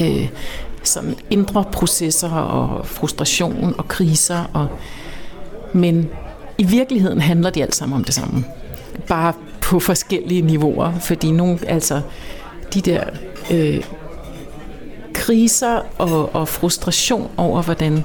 [0.00, 0.28] øh,
[0.82, 4.50] sådan indre processer og frustration og kriser.
[4.52, 4.68] Og,
[5.72, 6.08] men
[6.58, 8.44] i virkeligheden handler de alt sammen om det samme.
[9.08, 12.00] Bare på forskellige niveauer, fordi nogle, altså
[12.74, 13.04] de der
[13.50, 13.84] øh,
[15.14, 18.04] kriser og, og frustration over, hvordan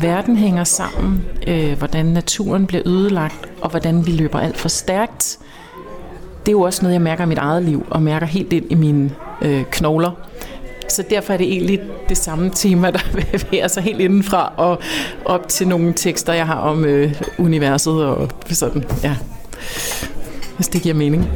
[0.00, 5.38] verden hænger sammen, øh, hvordan naturen bliver ødelagt, og hvordan vi løber alt for stærkt.
[6.40, 8.66] Det er jo også noget, jeg mærker i mit eget liv, og mærker helt ind
[8.70, 9.10] i mine
[9.42, 10.10] øh, knogler.
[10.88, 12.98] Så derfor er det egentlig det samme tema, der
[13.32, 14.78] bevæger sig helt indenfra og
[15.24, 19.16] op til nogle tekster, jeg har om øh, universet og sådan, ja.
[20.56, 21.28] Hvis det giver mening.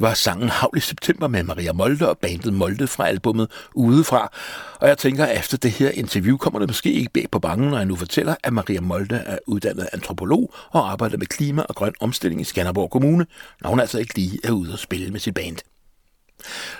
[0.00, 4.32] Var sangen Havl i september med Maria Molde og bandet Molde fra albummet Udefra.
[4.80, 7.70] Og jeg tænker, at efter det her interview kommer det måske ikke bag på bangen,
[7.70, 11.74] når jeg nu fortæller, at Maria Molde er uddannet antropolog og arbejder med klima og
[11.74, 13.26] grøn omstilling i Skanderborg Kommune,
[13.60, 15.56] når hun altså ikke lige er ude og spille med sit band.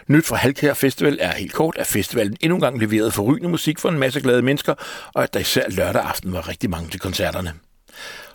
[0.07, 3.89] Nyt fra Halkær Festival er helt kort, at festivalen endnu engang leverede forrygende musik for
[3.89, 4.75] en masse glade mennesker,
[5.15, 7.53] og at der især lørdag aften var rigtig mange til koncerterne.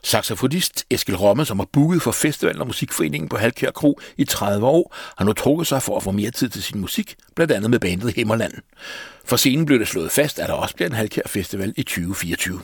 [0.03, 4.65] Saxofonist Eskil Romme, som har booket for festivalen og musikforeningen på Halkær Kro i 30
[4.68, 7.69] år, har nu trukket sig for at få mere tid til sin musik, blandt andet
[7.69, 8.53] med bandet Himmerland.
[9.26, 12.61] For scenen blev det slået fast, at der også bliver en Halkær Festival i 2024.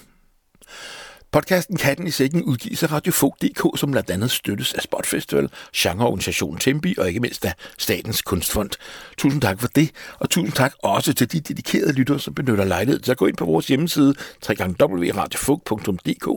[1.32, 6.95] Podcasten Katten i Sækken udgives af Radiofog.dk, som blandt andet støttes af Spotfestival, genreorganisationen Tempi
[6.98, 8.70] og ikke mindst af Statens Kunstfond.
[9.18, 13.04] Tusind tak for det, og tusind tak også til de dedikerede lyttere, som benytter lejligheden
[13.04, 14.14] til at gå ind på vores hjemmeside
[14.49, 16.28] www.radiofog.dk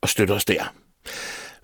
[0.00, 0.72] og støtte os der.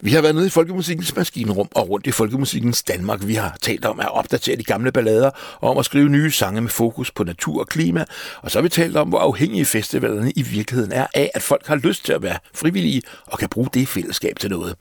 [0.01, 3.27] Vi har været nede i folkemusikkens maskinrum og rundt i folkemusikkens Danmark.
[3.27, 6.61] Vi har talt om at opdatere de gamle ballader og om at skrive nye sange
[6.61, 8.05] med fokus på natur og klima.
[8.43, 11.67] Og så har vi talt om, hvor afhængige festivalerne i virkeligheden er af, at folk
[11.67, 14.75] har lyst til at være frivillige og kan bruge det fællesskab til noget.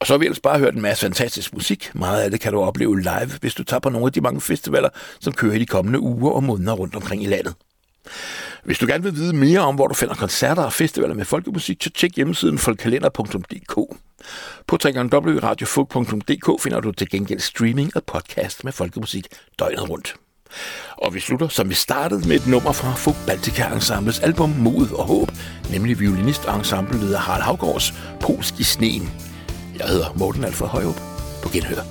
[0.00, 1.90] Og så har vi ellers bare hørt en masse fantastisk musik.
[1.94, 4.40] Meget af det kan du opleve live, hvis du tager på nogle af de mange
[4.40, 4.88] festivaler,
[5.20, 7.54] som kører i de kommende uger og måneder rundt omkring i landet.
[8.64, 11.82] Hvis du gerne vil vide mere om, hvor du finder koncerter og festivaler med folkemusik,
[11.82, 13.74] så tjek hjemmesiden folkkalender.dk.
[14.66, 19.26] På www.radiofug.dk finder du til gengæld streaming og podcast med folkemusik
[19.58, 20.14] døgnet rundt.
[20.96, 24.90] Og vi slutter, som vi startede, med et nummer fra Fug Baltica Ensembles album Mod
[24.90, 25.30] og Håb,
[25.70, 29.10] nemlig violinist og ensembleleder Harald Havgårds Polsk i sneen.
[29.78, 31.00] Jeg hedder Morten Alfred Højrup.
[31.42, 31.82] På genhør.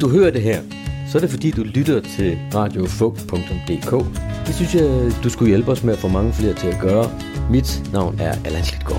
[0.00, 0.62] Du hører det her,
[1.08, 3.90] så er det fordi, du lytter til radiofug.dk.
[4.46, 7.10] Det synes jeg, du skulle hjælpe os med at få mange flere til at gøre.
[7.50, 8.89] Mit navn er Allan Slitgaard.